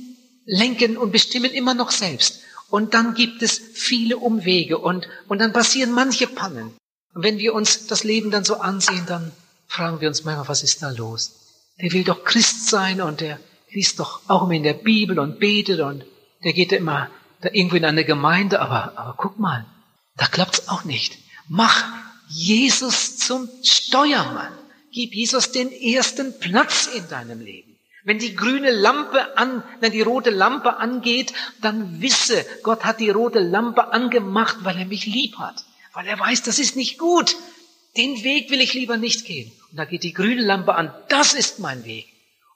[0.44, 2.40] lenken und bestimmen immer noch selbst.
[2.68, 6.74] Und dann gibt es viele Umwege und, und dann passieren manche Pannen.
[7.14, 9.32] Und wenn wir uns das Leben dann so ansehen, dann
[9.68, 11.32] fragen wir uns manchmal, was ist da los?
[11.80, 15.38] Der will doch Christ sein und der liest doch auch immer in der Bibel und
[15.38, 16.04] betet und
[16.44, 17.10] der geht immer
[17.44, 19.66] da irgendwo in eine Gemeinde, aber, aber guck mal,
[20.16, 21.18] da klappt's auch nicht.
[21.48, 21.84] Mach
[22.28, 24.52] Jesus zum Steuermann.
[24.92, 27.76] Gib Jesus den ersten Platz in deinem Leben.
[28.04, 33.10] Wenn die grüne Lampe an, wenn die rote Lampe angeht, dann wisse, Gott hat die
[33.10, 35.64] rote Lampe angemacht, weil er mich lieb hat.
[35.94, 37.36] Weil er weiß, das ist nicht gut.
[37.96, 39.52] Den Weg will ich lieber nicht gehen.
[39.70, 40.92] Und da geht die grüne Lampe an.
[41.08, 42.06] Das ist mein Weg.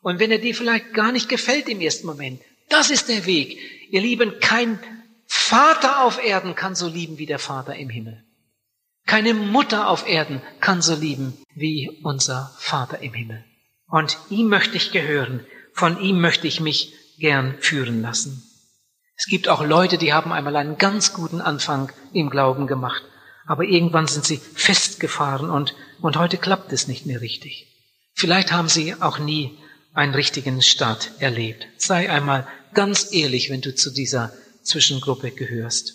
[0.02, 3.58] Und wenn er dir vielleicht gar nicht gefällt im ersten Moment, das ist der Weg.
[3.90, 4.78] Ihr Lieben, kein
[5.26, 8.24] Vater auf Erden kann so lieben wie der Vater im Himmel.
[9.06, 13.44] Keine Mutter auf Erden kann so lieben wie unser Vater im Himmel.
[13.86, 15.46] Und ihm möchte ich gehören.
[15.72, 18.42] Von ihm möchte ich mich gern führen lassen.
[19.16, 23.02] Es gibt auch Leute, die haben einmal einen ganz guten Anfang im Glauben gemacht,
[23.46, 27.66] aber irgendwann sind sie festgefahren und, und heute klappt es nicht mehr richtig.
[28.14, 29.58] Vielleicht haben sie auch nie
[29.92, 31.66] einen richtigen Start erlebt.
[31.76, 35.94] Sei einmal ganz ehrlich, wenn du zu dieser Zwischengruppe gehörst.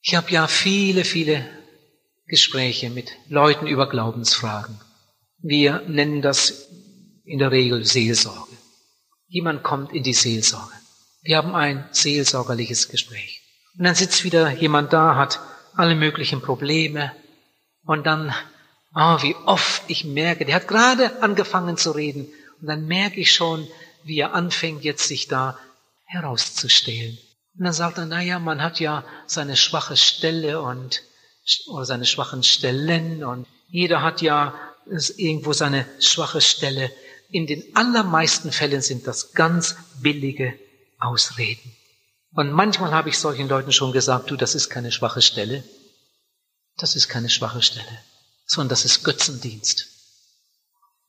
[0.00, 1.44] Ich habe ja viele, viele
[2.26, 4.80] Gespräche mit Leuten über Glaubensfragen.
[5.40, 6.68] Wir nennen das
[7.24, 8.56] in der Regel Seelsorge.
[9.28, 10.72] Jemand kommt in die Seelsorge.
[11.22, 13.42] Wir haben ein seelsorgerliches Gespräch.
[13.76, 15.40] Und dann sitzt wieder jemand da, hat
[15.74, 17.12] alle möglichen Probleme.
[17.84, 18.34] Und dann,
[18.94, 22.28] oh, wie oft ich merke, der hat gerade angefangen zu reden.
[22.60, 23.66] Und dann merke ich schon,
[24.04, 25.58] wie er anfängt, jetzt sich da
[26.04, 27.18] herauszustellen.
[27.58, 31.02] Und dann sagt er, na ja, man hat ja seine schwache Stelle und,
[31.68, 34.54] oder seine schwachen Stellen und jeder hat ja
[35.16, 36.90] irgendwo seine schwache Stelle.
[37.30, 40.58] In den allermeisten Fällen sind das ganz billige
[40.98, 41.76] Ausreden.
[42.32, 45.64] Und manchmal habe ich solchen Leuten schon gesagt, du, das ist keine schwache Stelle.
[46.78, 47.98] Das ist keine schwache Stelle,
[48.46, 49.88] sondern das ist Götzendienst.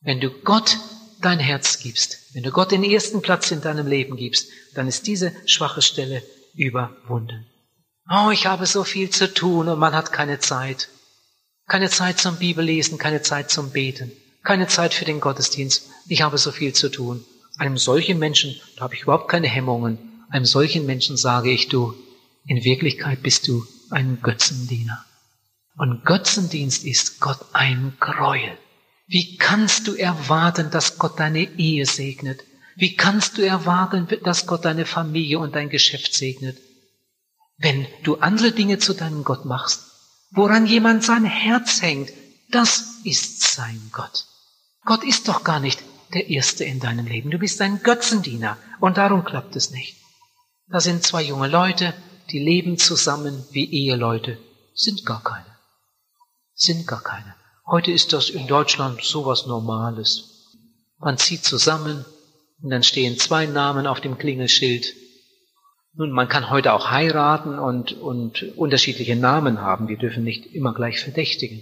[0.02, 0.78] Wenn du Gott
[1.22, 5.08] dein Herz gibst, wenn du Gott den ersten Platz in deinem Leben gibst, dann ist
[5.08, 6.24] diese schwache Stelle
[6.56, 7.46] überwunden.
[8.10, 10.90] Oh, ich habe so viel zu tun und man hat keine Zeit.
[11.68, 14.12] Keine Zeit zum Bibellesen, keine Zeit zum Beten,
[14.44, 15.90] keine Zeit für den Gottesdienst.
[16.08, 17.24] Ich habe so viel zu tun.
[17.58, 21.94] Einem solchen Menschen, da habe ich überhaupt keine Hemmungen, einem solchen Menschen sage ich, du,
[22.46, 25.06] in Wirklichkeit bist du ein Götzendiener.
[25.78, 28.58] Und Götzendienst ist Gott ein Gräuel.
[29.12, 32.44] Wie kannst du erwarten, dass Gott deine Ehe segnet?
[32.76, 36.60] Wie kannst du erwarten, dass Gott deine Familie und dein Geschäft segnet?
[37.58, 39.82] Wenn du andere Dinge zu deinem Gott machst,
[40.30, 42.12] woran jemand sein Herz hängt,
[42.52, 44.26] das ist sein Gott.
[44.86, 47.32] Gott ist doch gar nicht der Erste in deinem Leben.
[47.32, 49.98] Du bist ein Götzendiener und darum klappt es nicht.
[50.68, 51.96] Da sind zwei junge Leute,
[52.30, 54.38] die leben zusammen wie Eheleute,
[54.76, 55.58] sind gar keine.
[56.54, 57.39] Sind gar keine.
[57.72, 60.48] Heute ist das in Deutschland sowas Normales.
[60.98, 62.04] Man zieht zusammen
[62.64, 64.96] und dann stehen zwei Namen auf dem Klingelschild.
[65.94, 69.88] Nun, man kann heute auch heiraten und, und unterschiedliche Namen haben.
[69.88, 71.62] Wir dürfen nicht immer gleich verdächtigen.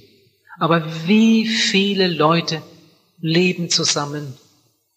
[0.59, 2.61] Aber wie viele Leute
[3.19, 4.37] leben zusammen.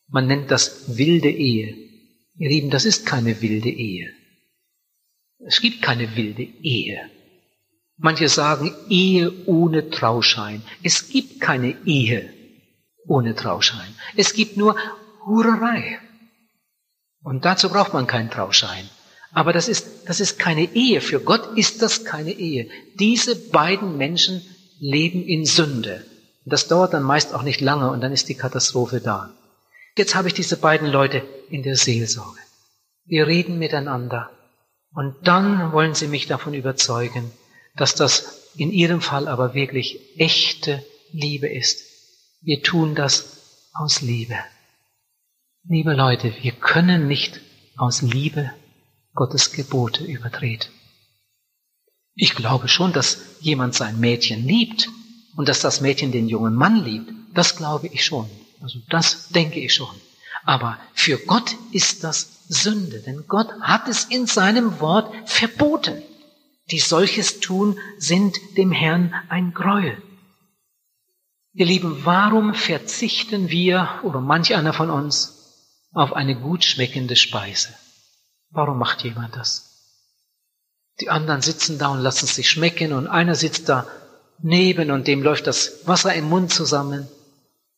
[0.07, 1.77] Man nennt das wilde Ehe.
[2.37, 4.13] Ihr Lieben, das ist keine wilde Ehe.
[5.45, 7.11] Es gibt keine wilde Ehe.
[8.03, 10.63] Manche sagen Ehe ohne Trauschein.
[10.83, 12.33] Es gibt keine Ehe
[13.07, 13.95] ohne Trauschein.
[14.17, 14.75] Es gibt nur
[15.27, 15.99] Hurerei.
[17.23, 18.89] Und dazu braucht man keinen Trauschein.
[19.33, 21.03] Aber das ist, das ist keine Ehe.
[21.03, 22.71] Für Gott ist das keine Ehe.
[22.99, 24.43] Diese beiden Menschen
[24.79, 26.07] leben in Sünde.
[26.47, 29.35] Das dauert dann meist auch nicht lange und dann ist die Katastrophe da.
[29.99, 32.41] Jetzt habe ich diese beiden Leute in der Seelsorge.
[33.05, 34.31] Wir reden miteinander
[34.95, 37.31] und dann wollen sie mich davon überzeugen,
[37.77, 41.85] dass das in ihrem Fall aber wirklich echte Liebe ist.
[42.41, 44.37] Wir tun das aus Liebe.
[45.65, 47.41] Liebe Leute, wir können nicht
[47.77, 48.51] aus Liebe
[49.15, 50.71] Gottes Gebote übertreten.
[52.15, 54.89] Ich glaube schon, dass jemand sein Mädchen liebt,
[55.37, 58.29] und dass das Mädchen den jungen Mann liebt, das glaube ich schon.
[58.61, 59.95] Also das denke ich schon.
[60.45, 66.03] Aber für Gott ist das Sünde, denn Gott hat es in seinem Wort verboten.
[66.71, 70.01] Die solches tun, sind dem Herrn ein Gräuel.
[71.53, 77.75] Ihr Lieben, warum verzichten wir oder manch einer von uns auf eine gut schmeckende Speise?
[78.51, 79.67] Warum macht jemand das?
[81.01, 83.87] Die anderen sitzen da und lassen sich schmecken und einer sitzt da
[84.43, 87.09] neben und dem läuft das Wasser im Mund zusammen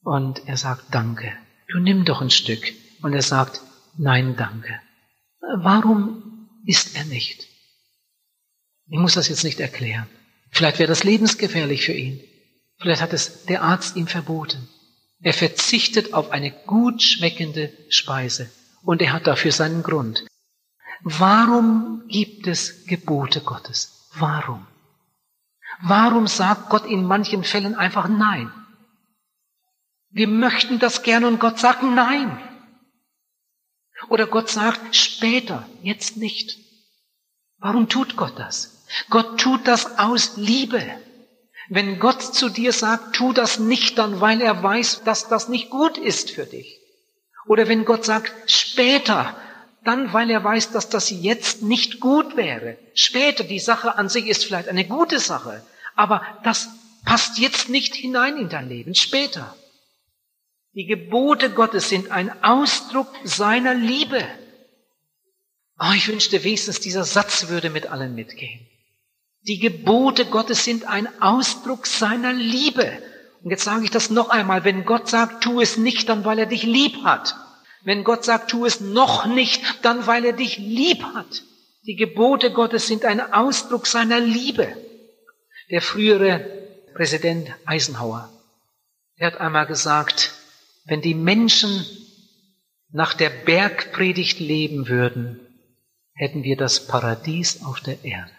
[0.03, 1.33] und er sagt Danke.
[1.69, 2.73] Du nimm doch ein Stück.
[3.03, 3.61] Und er sagt
[3.97, 4.81] Nein, danke.
[5.57, 7.49] Warum isst er nicht?
[8.93, 10.07] Ich muss das jetzt nicht erklären.
[10.51, 12.23] Vielleicht wäre das lebensgefährlich für ihn.
[12.79, 14.69] Vielleicht hat es der Arzt ihm verboten.
[15.23, 18.51] Er verzichtet auf eine gut schmeckende Speise
[18.83, 20.27] und er hat dafür seinen Grund.
[21.05, 24.11] Warum gibt es Gebote Gottes?
[24.13, 24.67] Warum?
[25.81, 28.53] Warum sagt Gott in manchen Fällen einfach Nein?
[30.11, 32.39] Wir möchten das gerne und Gott sagt Nein.
[34.11, 36.59] Oder Gott sagt später, jetzt nicht.
[37.63, 38.82] Warum tut Gott das?
[39.11, 40.83] Gott tut das aus Liebe.
[41.69, 45.71] Wenn Gott zu dir sagt, tu das nicht, dann weil er weiß, dass das nicht
[45.71, 46.79] gut ist für dich.
[47.47, 49.37] Oder wenn Gott sagt, später,
[49.85, 52.77] dann weil er weiß, dass das jetzt nicht gut wäre.
[52.95, 55.65] Später, die Sache an sich ist vielleicht eine gute Sache,
[55.97, 56.69] aber das
[57.05, 59.57] passt jetzt nicht hinein in dein Leben, später.
[60.75, 64.25] Die Gebote Gottes sind ein Ausdruck seiner Liebe.
[65.79, 68.67] Oh, ich wünschte wenigstens, dieser Satz würde mit allen mitgehen.
[69.49, 73.03] Die Gebote Gottes sind ein Ausdruck seiner Liebe.
[73.43, 76.39] Und jetzt sage ich das noch einmal, wenn Gott sagt, tu es nicht, dann weil
[76.39, 77.35] er dich lieb hat.
[77.85, 81.43] Wenn Gott sagt, tu es noch nicht, dann weil er dich lieb hat.
[81.85, 84.77] Die Gebote Gottes sind ein Ausdruck seiner Liebe.
[85.71, 86.47] Der frühere
[86.95, 88.31] Präsident Eisenhower,
[89.19, 90.35] der hat einmal gesagt,
[90.85, 91.85] wenn die Menschen
[92.91, 95.41] nach der Bergpredigt leben würden,
[96.15, 98.31] hätten wir das Paradies auf der Erde.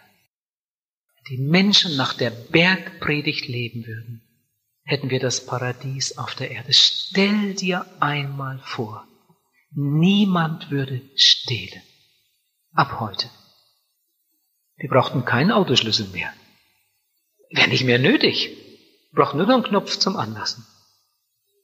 [1.30, 4.22] Die Menschen nach der Bergpredigt leben würden,
[4.84, 6.72] hätten wir das Paradies auf der Erde.
[6.72, 9.06] Stell dir einmal vor,
[9.70, 11.82] niemand würde stehlen.
[12.72, 13.30] Ab heute.
[14.76, 16.32] Wir brauchten keinen Autoschlüssel mehr.
[17.50, 18.50] Wäre nicht mehr nötig.
[19.12, 20.66] Wir brauchten nur noch einen Knopf zum Anlassen.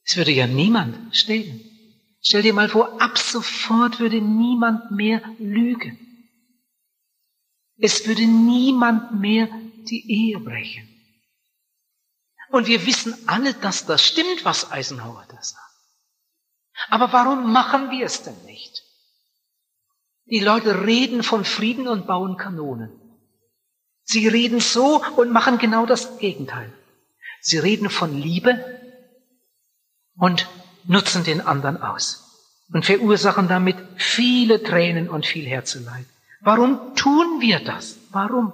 [0.05, 1.61] Es würde ja niemand stehlen.
[2.23, 6.10] Stell dir mal vor, ab sofort würde niemand mehr lügen.
[7.81, 9.49] Es würde niemand mehr
[9.89, 10.87] die Ehe brechen.
[12.51, 15.61] Und wir wissen alle, dass das stimmt, was Eisenhower da sagt.
[16.89, 18.83] Aber warum machen wir es denn nicht?
[20.26, 22.91] Die Leute reden von Frieden und bauen Kanonen.
[24.05, 26.72] Sie reden so und machen genau das Gegenteil.
[27.41, 28.81] Sie reden von Liebe
[30.16, 30.49] und
[30.85, 32.24] nutzen den anderen aus
[32.72, 36.07] und verursachen damit viele Tränen und viel Herzeleid.
[36.43, 37.97] Warum tun wir das?
[38.11, 38.53] Warum?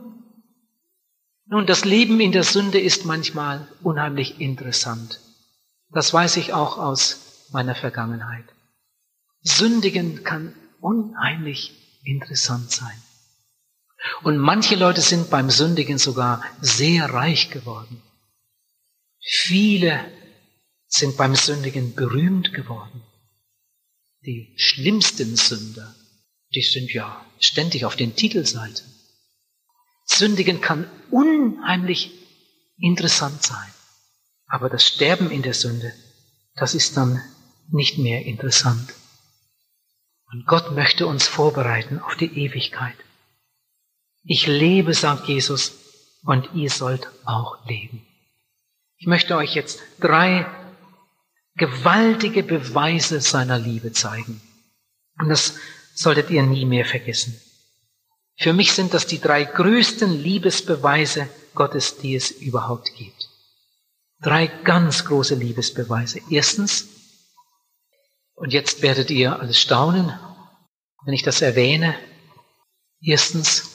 [1.47, 5.21] Nun, das Leben in der Sünde ist manchmal unheimlich interessant.
[5.91, 8.45] Das weiß ich auch aus meiner Vergangenheit.
[9.43, 11.73] Sündigen kann unheimlich
[12.03, 13.01] interessant sein.
[14.23, 18.03] Und manche Leute sind beim Sündigen sogar sehr reich geworden.
[19.21, 20.05] Viele
[20.87, 23.03] sind beim Sündigen berühmt geworden.
[24.25, 25.95] Die schlimmsten Sünder,
[26.55, 28.85] die sind ja ständig auf den Titelseiten.
[30.05, 32.13] Sündigen kann unheimlich
[32.79, 33.73] interessant sein.
[34.47, 35.93] Aber das Sterben in der Sünde,
[36.55, 37.21] das ist dann
[37.71, 38.95] nicht mehr interessant.
[40.31, 42.97] Und Gott möchte uns vorbereiten auf die Ewigkeit.
[44.23, 45.73] Ich lebe, sagt Jesus,
[46.25, 48.05] und ihr sollt auch leben.
[48.99, 50.47] Ich möchte euch jetzt drei
[51.55, 54.41] gewaltige Beweise seiner Liebe zeigen.
[55.19, 55.57] Und das
[55.97, 57.41] solltet ihr nie mehr vergessen.
[58.39, 63.31] Für mich sind das die drei größten Liebesbeweise Gottes, die es überhaupt gibt.
[64.21, 66.21] Drei ganz große Liebesbeweise.
[66.31, 66.89] Erstens,
[68.35, 70.13] und jetzt werdet ihr alles staunen,
[71.05, 71.99] wenn ich das erwähne.
[73.01, 73.71] Erstens,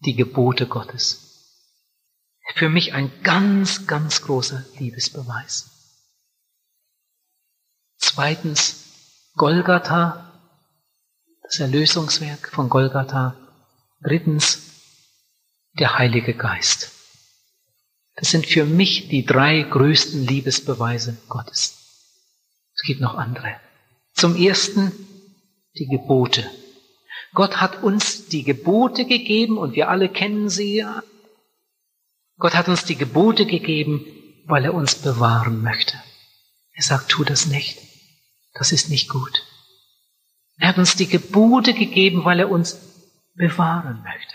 [0.00, 1.24] die Gebote Gottes.
[2.54, 5.70] Für mich ein ganz, ganz großer Liebesbeweis.
[7.98, 8.84] Zweitens
[9.34, 10.27] Golgatha,
[11.48, 13.34] das Erlösungswerk von Golgatha.
[14.02, 14.60] Drittens
[15.78, 16.92] der Heilige Geist.
[18.16, 21.78] Das sind für mich die drei größten Liebesbeweise Gottes.
[22.74, 23.56] Es gibt noch andere.
[24.14, 24.92] Zum ersten
[25.78, 26.50] die Gebote.
[27.32, 30.84] Gott hat uns die Gebote gegeben und wir alle kennen sie.
[32.36, 34.04] Gott hat uns die Gebote gegeben,
[34.44, 35.94] weil er uns bewahren möchte.
[36.74, 37.78] Er sagt, tu das nicht.
[38.52, 39.47] Das ist nicht gut.
[40.58, 42.78] Er hat uns die Gebote gegeben, weil er uns
[43.34, 44.34] bewahren möchte.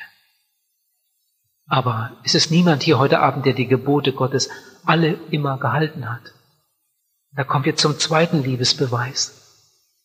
[1.68, 4.50] Aber ist es niemand hier heute Abend, der die Gebote Gottes
[4.86, 6.34] alle immer gehalten hat?
[7.36, 9.44] Da kommen wir zum zweiten Liebesbeweis.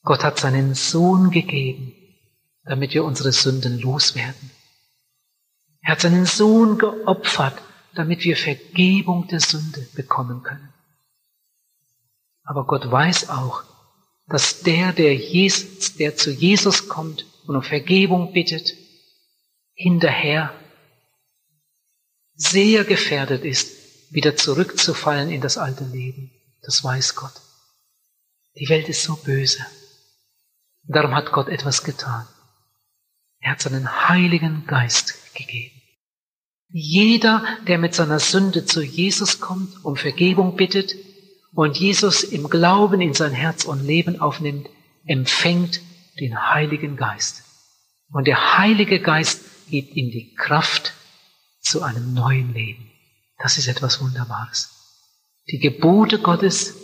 [0.03, 1.95] Gott hat seinen Sohn gegeben,
[2.64, 4.51] damit wir unsere Sünden loswerden.
[5.83, 7.61] Er hat seinen Sohn geopfert,
[7.95, 10.73] damit wir Vergebung der Sünde bekommen können.
[12.45, 13.62] Aber Gott weiß auch,
[14.29, 18.74] dass der, der, Jesus, der zu Jesus kommt und um Vergebung bittet,
[19.74, 20.53] hinterher
[22.35, 26.31] sehr gefährdet ist, wieder zurückzufallen in das alte Leben.
[26.62, 27.33] Das weiß Gott.
[28.59, 29.64] Die Welt ist so böse.
[30.85, 32.26] darum hat Gott etwas getan.
[33.41, 35.81] Er hat seinen Heiligen Geist gegeben.
[36.70, 40.95] Jeder, der mit seiner Sünde zu Jesus kommt, um Vergebung bittet,
[41.55, 44.68] und Jesus im Glauben in sein Herz und Leben aufnimmt,
[45.07, 45.80] empfängt
[46.20, 47.42] den Heiligen Geist.
[48.12, 50.94] Und der Heilige Geist gibt ihm die Kraft
[51.61, 52.90] zu einem neuen Leben.
[53.38, 54.70] Das ist etwas Wunderbares.
[55.51, 56.74] Die Gebote Gottes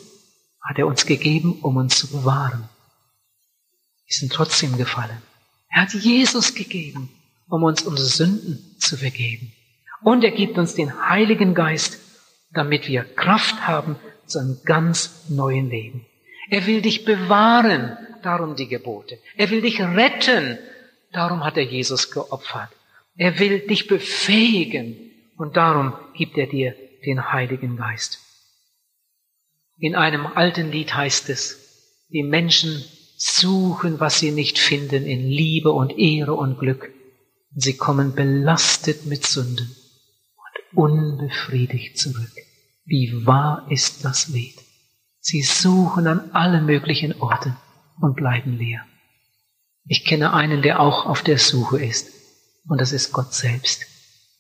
[0.63, 2.69] hat er uns gegeben, um uns zu bewahren.
[4.09, 5.21] Die sind trotzdem gefallen.
[5.69, 7.11] Er hat Jesus gegeben,
[7.49, 9.53] um uns unsere Sünden zu vergeben.
[10.03, 11.99] Und er gibt uns den Heiligen Geist,
[12.53, 13.97] damit wir Kraft haben,
[14.27, 16.07] zu einem ganz neuen Leben.
[16.51, 19.19] Er will dich bewahren, darum die Gebote.
[19.37, 20.59] Er will dich retten,
[21.13, 22.71] darum hat er Jesus geopfert.
[23.17, 24.97] Er will dich befähigen
[25.37, 28.21] und darum gibt er dir den Heiligen Geist.
[29.79, 32.85] In einem alten Lied heißt es, die Menschen
[33.17, 36.91] suchen, was sie nicht finden in Liebe und Ehre und Glück.
[37.55, 39.77] Sie kommen belastet mit Sünden
[40.73, 42.33] und unbefriedigt zurück.
[42.85, 44.59] Wie wahr ist das Lied?
[45.21, 47.57] Sie suchen an allen möglichen Orten
[48.01, 48.85] und bleiben leer.
[49.87, 52.11] Ich kenne einen, der auch auf der Suche ist,
[52.69, 53.87] und das ist Gott selbst.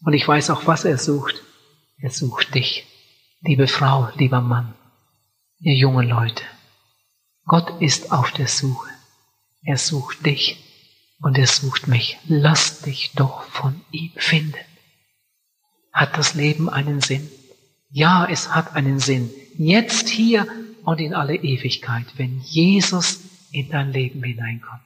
[0.04, 1.42] Und ich weiß auch, was er sucht.
[1.98, 2.86] Er sucht dich,
[3.40, 4.74] liebe Frau, lieber Mann,
[5.60, 6.44] ihr jungen Leute.
[7.46, 8.90] Gott ist auf der Suche.
[9.62, 10.58] Er sucht dich
[11.20, 12.18] und er sucht mich.
[12.26, 14.58] Lass dich doch von ihm finden.
[15.92, 17.30] Hat das Leben einen Sinn?
[17.96, 19.30] Ja, es hat einen Sinn.
[19.56, 20.48] Jetzt hier
[20.84, 23.20] und in alle Ewigkeit, wenn Jesus
[23.52, 24.82] in dein Leben hineinkommt.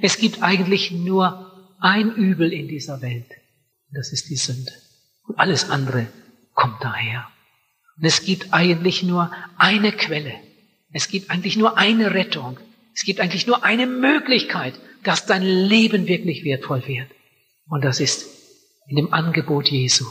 [0.00, 3.30] Es gibt eigentlich nur ein Übel in dieser Welt.
[3.92, 4.72] Das ist die Sünde.
[5.26, 6.06] Und alles andere
[6.54, 7.28] kommt daher.
[7.98, 10.32] Und es gibt eigentlich nur eine Quelle.
[10.90, 12.58] Es gibt eigentlich nur eine Rettung.
[12.94, 14.72] Es gibt eigentlich nur eine Möglichkeit,
[15.04, 17.10] dass dein Leben wirklich wertvoll wird.
[17.68, 18.26] Und das ist
[18.86, 20.06] in dem Angebot Jesu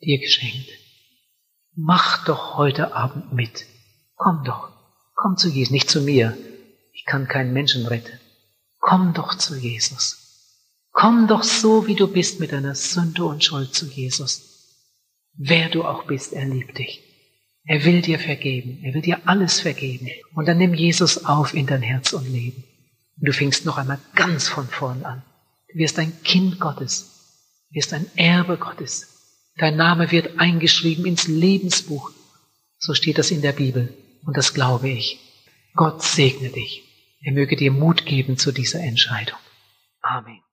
[0.00, 0.85] dir geschenkt.
[1.78, 3.66] Mach doch heute Abend mit.
[4.14, 4.70] Komm doch.
[5.14, 6.34] Komm zu Jesus, nicht zu mir.
[6.94, 8.18] Ich kann keinen Menschen retten.
[8.80, 10.62] Komm doch zu Jesus.
[10.92, 14.40] Komm doch so, wie du bist, mit deiner Sünde und Schuld zu Jesus.
[15.34, 17.02] Wer du auch bist, er liebt dich.
[17.64, 18.82] Er will dir vergeben.
[18.82, 20.08] Er will dir alles vergeben.
[20.34, 22.64] Und dann nimm Jesus auf in dein Herz und Leben.
[23.20, 25.22] Und du fängst noch einmal ganz von vorn an.
[25.70, 27.58] Du wirst ein Kind Gottes.
[27.68, 29.15] Du wirst ein Erbe Gottes.
[29.56, 32.10] Dein Name wird eingeschrieben ins Lebensbuch.
[32.78, 33.94] So steht das in der Bibel.
[34.24, 35.18] Und das glaube ich.
[35.74, 36.82] Gott segne dich.
[37.22, 39.38] Er möge dir Mut geben zu dieser Entscheidung.
[40.02, 40.45] Amen.